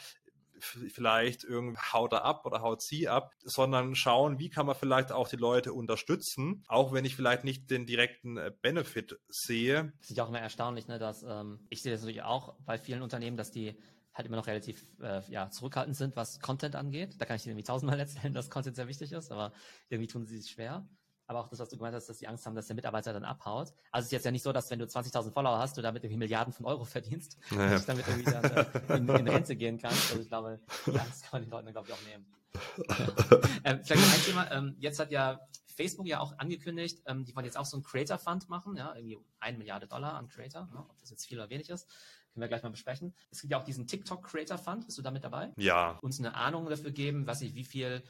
vielleicht 0.61 1.45
irgendwie 1.45 1.81
haut 1.93 2.13
er 2.13 2.25
ab 2.25 2.45
oder 2.45 2.61
haut 2.61 2.83
sie 2.83 3.09
ab, 3.09 3.33
sondern 3.43 3.95
schauen, 3.95 4.39
wie 4.39 4.51
kann 4.51 4.67
man 4.67 4.75
vielleicht 4.75 5.13
auch 5.13 5.29
die 5.29 5.37
Leute 5.37 5.73
unterstützen, 5.73 6.65
auch 6.69 6.93
wenn 6.93 7.05
ich 7.05 7.17
vielleicht 7.17 7.45
nicht 7.45 7.71
den 7.71 7.87
direkten 7.87 8.37
äh, 8.37 8.53
Benefit 8.61 9.19
sehe. 9.29 9.93
Das 10.01 10.11
ist 10.11 10.17
ja 10.17 10.25
auch 10.25 10.29
immer 10.29 10.41
erstaunlich, 10.41 10.87
ne, 10.87 10.99
dass 10.99 11.23
ähm, 11.23 11.61
ich 11.71 11.83
sehe 11.83 11.93
das 11.93 12.03
natürlich 12.03 12.23
auch 12.23 12.57
bei 12.67 12.79
vielen 12.79 13.03
Unternehmen, 13.03 13.37
dass 13.37 13.51
die 13.51 13.79
halt 14.13 14.27
immer 14.27 14.37
noch 14.37 14.49
relativ 14.49 14.87
äh, 15.01 15.23
ja, 15.31 15.51
zurückhaltend 15.51 15.97
sind, 15.97 16.17
was 16.17 16.41
Content 16.41 16.77
angeht. 16.77 17.15
Da 17.19 17.25
kann 17.25 17.37
ich 17.37 17.47
irgendwie 17.47 17.65
tausendmal 17.65 17.99
erzählen, 18.01 18.35
dass 18.35 18.51
Content 18.51 18.77
sehr 18.77 18.89
wichtig 18.89 19.13
ist, 19.13 19.33
aber 19.33 19.53
irgendwie 19.89 20.09
tun 20.09 20.27
sie 20.27 20.39
sich 20.39 20.51
schwer 20.51 20.87
aber 21.31 21.41
auch 21.41 21.49
das, 21.49 21.61
was 21.61 21.69
du 21.69 21.77
gemeint 21.77 21.95
hast, 21.95 22.09
dass 22.09 22.19
die 22.19 22.27
Angst 22.27 22.45
haben, 22.45 22.57
dass 22.57 22.67
der 22.67 22.75
Mitarbeiter 22.75 23.13
dann 23.13 23.25
abhaut. 23.25 23.73
Also 23.93 24.01
es 24.01 24.07
ist 24.07 24.13
jetzt 24.13 24.25
ja 24.25 24.33
nicht 24.33 24.43
so, 24.43 24.53
dass 24.53 24.69
wenn 24.71 24.81
du 24.81 24.85
20.000 24.85 25.31
Follower 25.31 25.59
hast, 25.59 25.77
du 25.77 25.81
damit 25.81 26.03
irgendwie 26.03 26.19
Milliarden 26.19 26.53
von 26.53 26.67
Euro 26.67 26.85
verdienst, 26.85 27.39
naja. 27.53 27.71
dass 27.71 27.87
damit 27.87 28.07
irgendwie 28.09 28.33
dann 28.33 28.45
äh, 28.45 28.97
in, 28.97 29.09
in, 29.09 29.29
Rente 29.29 29.55
gehen 29.55 29.79
kannst. 29.79 30.11
Also 30.11 30.23
ich 30.23 30.29
glaube, 30.29 30.59
die 30.87 30.99
Angst 30.99 31.23
kann 31.23 31.41
man 31.41 31.43
den 31.43 31.51
Leuten, 31.51 31.71
glaube 31.71 31.89
ich, 31.89 31.95
auch 31.95 32.03
nehmen. 32.03 32.27
ähm, 33.65 33.81
vielleicht 33.85 34.03
noch 34.03 34.13
ein 34.13 34.25
Thema. 34.25 34.51
Ähm, 34.51 34.77
jetzt 34.81 34.99
hat 34.99 35.13
ja 35.13 35.41
Facebook 35.77 36.09
ja 36.09 36.19
auch 36.19 36.37
angekündigt, 36.39 37.01
ähm, 37.07 37.25
die 37.25 37.37
wollen 37.37 37.47
jetzt 37.47 37.57
auch 37.57 37.65
so 37.65 37.77
einen 37.77 37.85
Creator 37.85 38.19
Fund 38.19 38.49
machen, 38.49 38.77
ja, 38.77 38.93
irgendwie 38.97 39.19
eine 39.39 39.57
Milliarde 39.57 39.87
Dollar 39.87 40.15
an 40.15 40.27
Creator, 40.27 40.69
ne, 40.73 40.81
ob 40.81 40.99
das 40.99 41.11
jetzt 41.11 41.27
viel 41.27 41.39
oder 41.39 41.49
wenig 41.49 41.71
ist. 41.71 41.89
Können 42.33 42.43
wir 42.43 42.49
gleich 42.49 42.65
mal 42.65 42.71
besprechen. 42.71 43.15
Es 43.31 43.41
gibt 43.41 43.53
ja 43.53 43.59
auch 43.59 43.65
diesen 43.65 43.87
TikTok 43.87 44.25
Creator 44.25 44.59
Fund. 44.59 44.87
Bist 44.87 44.99
du 44.99 45.03
damit 45.03 45.23
dabei? 45.23 45.53
Ja. 45.57 45.97
Uns 46.03 46.19
eine 46.19 46.35
Ahnung 46.35 46.69
dafür 46.69 46.91
geben, 46.91 47.29
was 47.29 47.41
ich, 47.41 47.55
wie 47.55 47.65
viel 47.65 48.03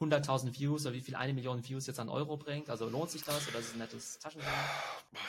100.000 0.00 0.58
Views 0.58 0.84
oder 0.84 0.94
wie 0.94 1.00
viel 1.00 1.14
eine 1.14 1.32
Million 1.32 1.66
Views 1.66 1.86
jetzt 1.86 1.98
an 1.98 2.10
Euro 2.10 2.36
bringt? 2.36 2.68
Also 2.68 2.88
lohnt 2.88 3.10
sich 3.10 3.24
das 3.24 3.48
oder 3.48 3.58
ist 3.58 3.68
es 3.68 3.72
ein 3.72 3.78
nettes 3.78 4.18
Taschengeld? 4.18 4.52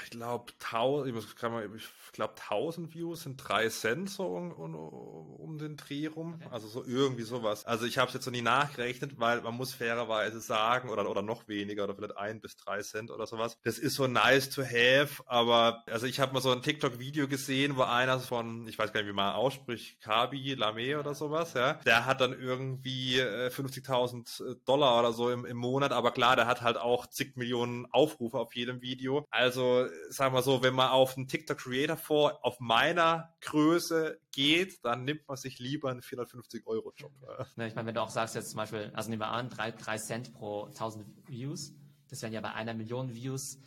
Ich 0.03 0.09
glaube, 0.09 0.51
ich 0.51 2.11
glaube, 2.11 2.33
1000 2.37 2.93
Views 2.93 3.23
sind 3.23 3.37
3 3.37 3.69
Cent 3.69 4.09
so 4.09 4.25
um, 4.25 4.51
um, 4.51 4.75
um 4.75 5.57
den 5.57 5.77
Dreh 5.77 6.07
rum. 6.07 6.35
Okay. 6.35 6.49
Also 6.51 6.67
so 6.67 6.83
irgendwie 6.83 7.23
sowas. 7.23 7.65
Also 7.65 7.85
ich 7.85 7.97
habe 7.97 8.09
es 8.09 8.13
jetzt 8.15 8.25
noch 8.25 8.33
nie 8.33 8.41
nachgerechnet, 8.41 9.17
weil 9.17 9.41
man 9.41 9.53
muss 9.53 9.73
fairerweise 9.73 10.41
sagen, 10.41 10.89
oder, 10.89 11.09
oder 11.09 11.21
noch 11.21 11.47
weniger, 11.47 11.85
oder 11.85 11.95
vielleicht 11.95 12.17
1 12.17 12.41
bis 12.41 12.57
3 12.57 12.81
Cent 12.81 13.11
oder 13.11 13.25
sowas. 13.25 13.57
Das 13.63 13.79
ist 13.79 13.95
so 13.95 14.07
nice 14.07 14.49
to 14.49 14.63
have, 14.63 15.23
aber 15.27 15.83
also 15.87 16.05
ich 16.07 16.19
habe 16.19 16.33
mal 16.33 16.41
so 16.41 16.51
ein 16.51 16.61
TikTok-Video 16.61 17.29
gesehen, 17.29 17.77
wo 17.77 17.83
einer 17.83 18.19
von, 18.19 18.67
ich 18.67 18.77
weiß 18.77 18.91
gar 18.91 19.01
nicht, 19.01 19.09
wie 19.09 19.15
man 19.15 19.33
ausspricht, 19.33 20.01
Kabi, 20.01 20.55
Lame 20.55 20.99
oder 20.99 21.15
sowas, 21.15 21.53
ja, 21.53 21.73
der 21.85 22.05
hat 22.05 22.19
dann 22.19 22.37
irgendwie 22.37 23.19
äh, 23.19 23.47
50.000 23.47 24.56
Dollar 24.65 24.99
oder 24.99 25.13
so 25.13 25.29
im, 25.29 25.45
im 25.45 25.57
Monat, 25.57 25.91
aber 25.91 26.11
klar, 26.11 26.35
der 26.35 26.47
hat 26.47 26.61
halt 26.61 26.77
auch 26.77 27.07
zig 27.07 27.35
Millionen 27.35 27.85
Aufrufe 27.91 28.39
auf 28.39 28.55
jedem 28.55 28.81
Video. 28.81 29.25
Also, 29.29 29.87
sagen 30.09 30.33
wir 30.33 30.41
so, 30.41 30.63
wenn 30.63 30.73
man 30.73 30.89
auf 30.89 31.17
einen 31.17 31.27
TikTok 31.27 31.57
Creator 31.57 31.97
vor 31.97 32.39
auf 32.45 32.59
meiner 32.59 33.35
Größe 33.41 34.19
geht, 34.31 34.83
dann 34.83 35.05
nimmt 35.05 35.27
man 35.27 35.37
sich 35.37 35.59
lieber 35.59 35.89
einen 35.89 36.01
450 36.01 36.65
Euro 36.67 36.93
Job. 36.95 37.11
Ja, 37.57 37.65
ich 37.65 37.75
meine, 37.75 37.87
wenn 37.87 37.95
du 37.95 38.01
auch 38.01 38.09
sagst 38.09 38.35
jetzt 38.35 38.51
zum 38.51 38.57
Beispiel, 38.57 38.91
also 38.93 39.09
nehmen 39.09 39.21
wir 39.21 39.29
an, 39.29 39.49
drei, 39.49 39.71
drei 39.71 39.97
Cent 39.97 40.33
pro 40.33 40.65
1000 40.65 41.05
Views, 41.27 41.73
das 42.09 42.21
wären 42.21 42.33
ja 42.33 42.41
bei 42.41 42.53
einer 42.53 42.73
Million 42.73 43.13
Views 43.13 43.59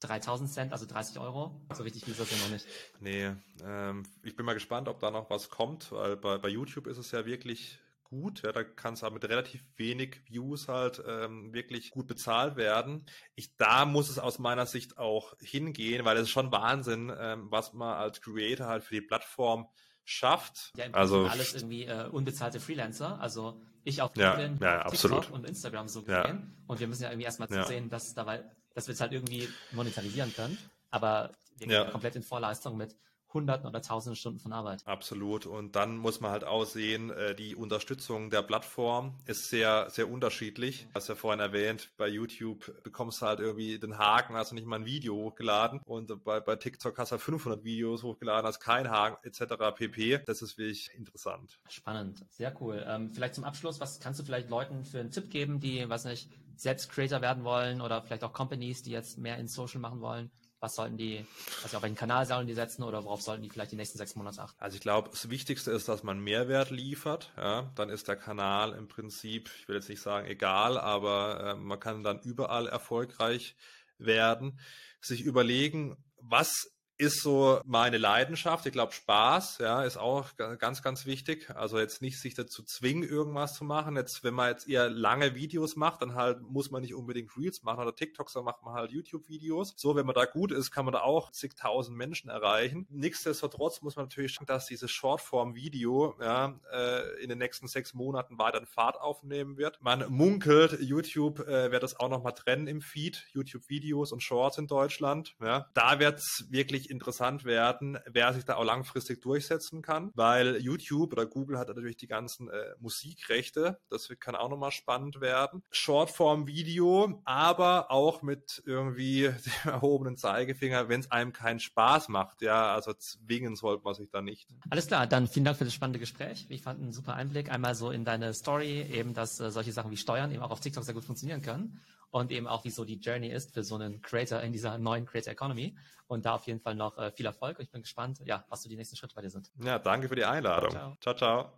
3000 0.00 0.50
Cent, 0.50 0.72
also 0.72 0.86
30 0.86 1.18
Euro. 1.18 1.60
So 1.72 1.82
richtig 1.82 2.04
viel 2.04 2.12
ist 2.12 2.20
das 2.20 2.30
ja 2.30 2.36
noch 2.38 2.50
nicht. 2.50 2.66
Nee, 3.00 3.32
ähm, 3.62 4.02
ich 4.22 4.36
bin 4.36 4.44
mal 4.44 4.52
gespannt, 4.52 4.88
ob 4.88 5.00
da 5.00 5.10
noch 5.10 5.30
was 5.30 5.48
kommt, 5.50 5.92
weil 5.92 6.16
bei, 6.16 6.38
bei 6.38 6.48
YouTube 6.48 6.86
ist 6.86 6.98
es 6.98 7.10
ja 7.10 7.24
wirklich 7.24 7.78
gut. 8.14 8.42
Ja, 8.42 8.52
da 8.52 8.62
kann 8.62 8.94
es 8.94 9.02
halt 9.02 9.12
mit 9.12 9.24
relativ 9.24 9.64
wenig 9.76 10.20
Views 10.26 10.68
halt 10.68 11.02
ähm, 11.06 11.52
wirklich 11.52 11.90
gut 11.90 12.06
bezahlt 12.06 12.56
werden. 12.56 13.04
Ich, 13.34 13.56
da 13.56 13.84
muss 13.84 14.08
es 14.08 14.18
aus 14.18 14.38
meiner 14.38 14.66
Sicht 14.66 14.98
auch 14.98 15.34
hingehen, 15.40 16.04
weil 16.04 16.16
es 16.16 16.24
ist 16.24 16.30
schon 16.30 16.52
Wahnsinn, 16.52 17.12
ähm, 17.18 17.50
was 17.50 17.72
man 17.72 17.96
als 17.96 18.20
Creator 18.20 18.66
halt 18.66 18.84
für 18.84 18.94
die 18.94 19.00
Plattform 19.00 19.68
schafft. 20.04 20.72
Ja, 20.76 20.86
also 20.92 21.26
alles 21.26 21.54
irgendwie 21.54 21.84
äh, 21.84 22.08
unbezahlte 22.08 22.60
Freelancer. 22.60 23.20
Also 23.20 23.60
ich 23.82 24.00
auf 24.00 24.16
ja, 24.16 24.38
ja, 24.40 24.88
TikTok 24.88 25.30
und 25.30 25.46
Instagram 25.46 25.88
so 25.88 26.02
gesehen. 26.02 26.14
Ja. 26.16 26.42
Und 26.66 26.80
wir 26.80 26.86
müssen 26.86 27.02
ja 27.02 27.10
irgendwie 27.10 27.24
erstmal 27.24 27.50
ja. 27.50 27.64
sehen, 27.66 27.88
dass, 27.88 28.14
dabei, 28.14 28.44
dass 28.74 28.86
wir 28.86 28.94
es 28.94 29.00
halt 29.00 29.12
irgendwie 29.12 29.48
monetarisieren 29.72 30.32
können. 30.34 30.58
Aber 30.90 31.32
wir 31.58 31.66
gehen 31.66 31.90
komplett 31.90 32.16
in 32.16 32.22
Vorleistung 32.22 32.76
mit 32.76 32.96
Hunderten 33.34 33.66
oder 33.66 33.82
Tausenden 33.82 34.16
Stunden 34.16 34.38
von 34.38 34.52
Arbeit. 34.52 34.86
Absolut. 34.86 35.46
Und 35.46 35.76
dann 35.76 35.96
muss 35.96 36.20
man 36.20 36.30
halt 36.30 36.44
auch 36.44 36.64
sehen, 36.64 37.10
äh, 37.10 37.34
die 37.34 37.54
Unterstützung 37.54 38.30
der 38.30 38.42
Plattform 38.42 39.14
ist 39.26 39.50
sehr, 39.50 39.90
sehr 39.90 40.10
unterschiedlich. 40.10 40.86
Du 40.88 40.94
hast 40.94 41.08
ja 41.08 41.14
vorhin 41.14 41.40
erwähnt, 41.40 41.90
bei 41.96 42.08
YouTube 42.08 42.82
bekommst 42.82 43.20
du 43.20 43.26
halt 43.26 43.40
irgendwie 43.40 43.78
den 43.78 43.98
Haken, 43.98 44.36
hast 44.36 44.52
du 44.52 44.54
nicht 44.54 44.66
mal 44.66 44.76
ein 44.76 44.86
Video 44.86 45.14
hochgeladen 45.16 45.80
und 45.84 46.24
bei, 46.24 46.40
bei 46.40 46.56
TikTok 46.56 46.96
hast 46.98 47.10
du 47.10 47.14
halt 47.14 47.22
500 47.22 47.64
Videos 47.64 48.02
hochgeladen, 48.02 48.46
hast 48.46 48.60
keinen 48.60 48.90
Haken 48.90 49.26
etc. 49.26 49.54
pp. 49.74 50.20
Das 50.24 50.40
ist 50.40 50.56
wirklich 50.56 50.90
interessant. 50.94 51.58
Spannend, 51.68 52.24
sehr 52.30 52.54
cool. 52.60 52.84
Ähm, 52.86 53.10
vielleicht 53.10 53.34
zum 53.34 53.44
Abschluss, 53.44 53.80
was 53.80 54.00
kannst 54.00 54.20
du 54.20 54.24
vielleicht 54.24 54.48
Leuten 54.48 54.84
für 54.84 55.00
einen 55.00 55.10
Tipp 55.10 55.30
geben, 55.30 55.60
die, 55.60 55.88
was 55.88 56.04
nicht, 56.04 56.30
selbst 56.56 56.90
Creator 56.90 57.20
werden 57.20 57.44
wollen 57.44 57.80
oder 57.80 58.02
vielleicht 58.02 58.24
auch 58.24 58.32
Companies, 58.32 58.82
die 58.82 58.90
jetzt 58.90 59.18
mehr 59.18 59.38
in 59.38 59.48
Social 59.48 59.80
machen 59.80 60.00
wollen? 60.00 60.30
Was 60.64 60.76
sollten 60.76 60.96
die, 60.96 61.26
also 61.62 61.76
auf 61.76 61.82
welchen 61.82 61.94
Kanal 61.94 62.24
sollen 62.24 62.46
die 62.46 62.54
setzen 62.54 62.84
oder 62.84 63.04
worauf 63.04 63.20
sollten 63.20 63.42
die 63.42 63.50
vielleicht 63.50 63.72
die 63.72 63.76
nächsten 63.76 63.98
sechs 63.98 64.16
Monate 64.16 64.40
achten? 64.40 64.58
Also 64.58 64.76
ich 64.76 64.80
glaube, 64.80 65.10
das 65.10 65.28
Wichtigste 65.28 65.70
ist, 65.70 65.88
dass 65.88 66.02
man 66.02 66.18
Mehrwert 66.20 66.70
liefert. 66.70 67.34
Ja? 67.36 67.70
Dann 67.74 67.90
ist 67.90 68.08
der 68.08 68.16
Kanal 68.16 68.72
im 68.72 68.88
Prinzip, 68.88 69.50
ich 69.60 69.68
will 69.68 69.76
jetzt 69.76 69.90
nicht 69.90 70.00
sagen 70.00 70.26
egal, 70.26 70.78
aber 70.78 71.52
äh, 71.52 71.54
man 71.54 71.78
kann 71.78 72.02
dann 72.02 72.18
überall 72.20 72.66
erfolgreich 72.66 73.56
werden. 73.98 74.58
Sich 75.02 75.20
überlegen, 75.20 76.02
was 76.16 76.73
ist 77.04 77.22
so 77.22 77.60
meine 77.64 77.98
Leidenschaft. 77.98 78.66
Ich 78.66 78.72
glaube, 78.72 78.92
Spaß, 78.92 79.58
ja, 79.58 79.84
ist 79.84 79.96
auch 79.96 80.36
ganz, 80.36 80.82
ganz 80.82 81.06
wichtig. 81.06 81.50
Also 81.54 81.78
jetzt 81.78 82.02
nicht 82.02 82.20
sich 82.20 82.34
dazu 82.34 82.62
zwingen, 82.62 83.02
irgendwas 83.02 83.54
zu 83.54 83.64
machen. 83.64 83.96
Jetzt, 83.96 84.24
wenn 84.24 84.34
man 84.34 84.50
jetzt 84.50 84.68
eher 84.68 84.90
lange 84.90 85.34
Videos 85.34 85.76
macht, 85.76 86.02
dann 86.02 86.14
halt 86.14 86.42
muss 86.42 86.70
man 86.70 86.82
nicht 86.82 86.94
unbedingt 86.94 87.36
Reels 87.36 87.62
machen 87.62 87.80
oder 87.80 87.94
TikToks, 87.94 88.34
dann 88.34 88.44
macht 88.44 88.62
man 88.62 88.74
halt 88.74 88.90
YouTube-Videos. 88.92 89.74
So, 89.76 89.96
wenn 89.96 90.06
man 90.06 90.14
da 90.14 90.24
gut 90.24 90.52
ist, 90.52 90.70
kann 90.70 90.84
man 90.84 90.92
da 90.92 91.00
auch 91.00 91.30
zigtausend 91.30 91.96
Menschen 91.96 92.28
erreichen. 92.28 92.86
Nichtsdestotrotz 92.90 93.82
muss 93.82 93.96
man 93.96 94.06
natürlich 94.06 94.32
schauen, 94.32 94.46
dass 94.46 94.66
dieses 94.66 94.90
Shortform-Video 94.90 96.16
ja, 96.20 96.60
äh, 96.72 97.22
in 97.22 97.28
den 97.28 97.38
nächsten 97.38 97.68
sechs 97.68 97.94
Monaten 97.94 98.38
weiter 98.38 98.58
in 98.58 98.66
Fahrt 98.66 99.00
aufnehmen 99.00 99.56
wird. 99.56 99.80
Man 99.80 100.04
munkelt, 100.10 100.80
YouTube 100.80 101.40
äh, 101.40 101.70
wird 101.70 101.82
das 101.82 101.98
auch 101.98 102.08
nochmal 102.08 102.34
trennen 102.34 102.66
im 102.66 102.80
Feed, 102.80 103.26
YouTube-Videos 103.32 104.12
und 104.12 104.22
Shorts 104.22 104.58
in 104.58 104.66
Deutschland. 104.66 105.34
Ja. 105.40 105.70
Da 105.74 105.98
wird 105.98 106.18
es 106.18 106.46
wirklich 106.50 106.64
wirklich 106.64 106.90
interessant 106.94 107.44
werden, 107.44 107.98
wer 108.06 108.32
sich 108.32 108.44
da 108.44 108.54
auch 108.56 108.64
langfristig 108.64 109.20
durchsetzen 109.20 109.82
kann, 109.82 110.10
weil 110.14 110.56
YouTube 110.56 111.12
oder 111.12 111.26
Google 111.26 111.58
hat 111.58 111.68
natürlich 111.68 111.96
die 111.96 112.06
ganzen 112.06 112.48
äh, 112.48 112.74
Musikrechte. 112.78 113.78
Das 113.90 114.08
kann 114.20 114.36
auch 114.36 114.48
nochmal 114.48 114.70
spannend 114.70 115.20
werden. 115.20 115.62
Shortform-Video, 115.70 117.20
aber 117.24 117.90
auch 117.90 118.22
mit 118.22 118.62
irgendwie 118.64 119.22
dem 119.64 119.72
erhobenen 119.72 120.16
Zeigefinger, 120.16 120.88
wenn 120.88 121.00
es 121.00 121.10
einem 121.10 121.32
keinen 121.32 121.60
Spaß 121.60 122.08
macht. 122.08 122.40
Ja, 122.40 122.72
also 122.72 122.94
zwingen 122.94 123.56
sollte 123.56 123.84
man 123.84 123.94
sich 123.94 124.08
da 124.10 124.22
nicht. 124.22 124.48
Alles 124.70 124.86
klar, 124.86 125.06
dann 125.06 125.26
vielen 125.26 125.44
Dank 125.44 125.58
für 125.58 125.64
das 125.64 125.74
spannende 125.74 125.98
Gespräch. 125.98 126.46
Ich 126.48 126.62
fand 126.62 126.80
einen 126.80 126.92
super 126.92 127.14
Einblick 127.14 127.50
einmal 127.50 127.74
so 127.74 127.90
in 127.90 128.04
deine 128.04 128.32
Story, 128.32 128.82
eben, 128.82 129.14
dass 129.14 129.40
äh, 129.40 129.50
solche 129.50 129.72
Sachen 129.72 129.90
wie 129.90 129.96
Steuern 129.96 130.30
eben 130.30 130.42
auch 130.42 130.50
auf 130.50 130.60
TikTok 130.60 130.84
sehr 130.84 130.94
gut 130.94 131.04
funktionieren 131.04 131.42
können 131.42 131.80
und 132.14 132.30
eben 132.30 132.46
auch, 132.46 132.64
wie 132.64 132.70
so 132.70 132.84
die 132.84 133.00
Journey 133.00 133.28
ist 133.28 133.52
für 133.52 133.64
so 133.64 133.74
einen 133.74 134.00
Creator 134.00 134.40
in 134.40 134.52
dieser 134.52 134.78
neuen 134.78 135.04
Creator 135.04 135.32
Economy. 135.32 135.76
Und 136.06 136.24
da 136.24 136.36
auf 136.36 136.46
jeden 136.46 136.60
Fall 136.60 136.76
noch 136.76 136.96
äh, 136.96 137.10
viel 137.10 137.26
Erfolg. 137.26 137.58
Und 137.58 137.64
ich 137.64 137.72
bin 137.72 137.82
gespannt, 137.82 138.20
ja, 138.24 138.44
was 138.48 138.62
so 138.62 138.68
die 138.68 138.76
nächsten 138.76 138.94
Schritte 138.94 139.16
bei 139.16 139.22
dir 139.22 139.30
sind. 139.30 139.50
Ja, 139.58 139.80
danke 139.80 140.08
für 140.08 140.14
die 140.14 140.24
Einladung. 140.24 140.70
ciao. 140.70 140.96
ciao. 141.00 141.14
ciao. 141.14 141.52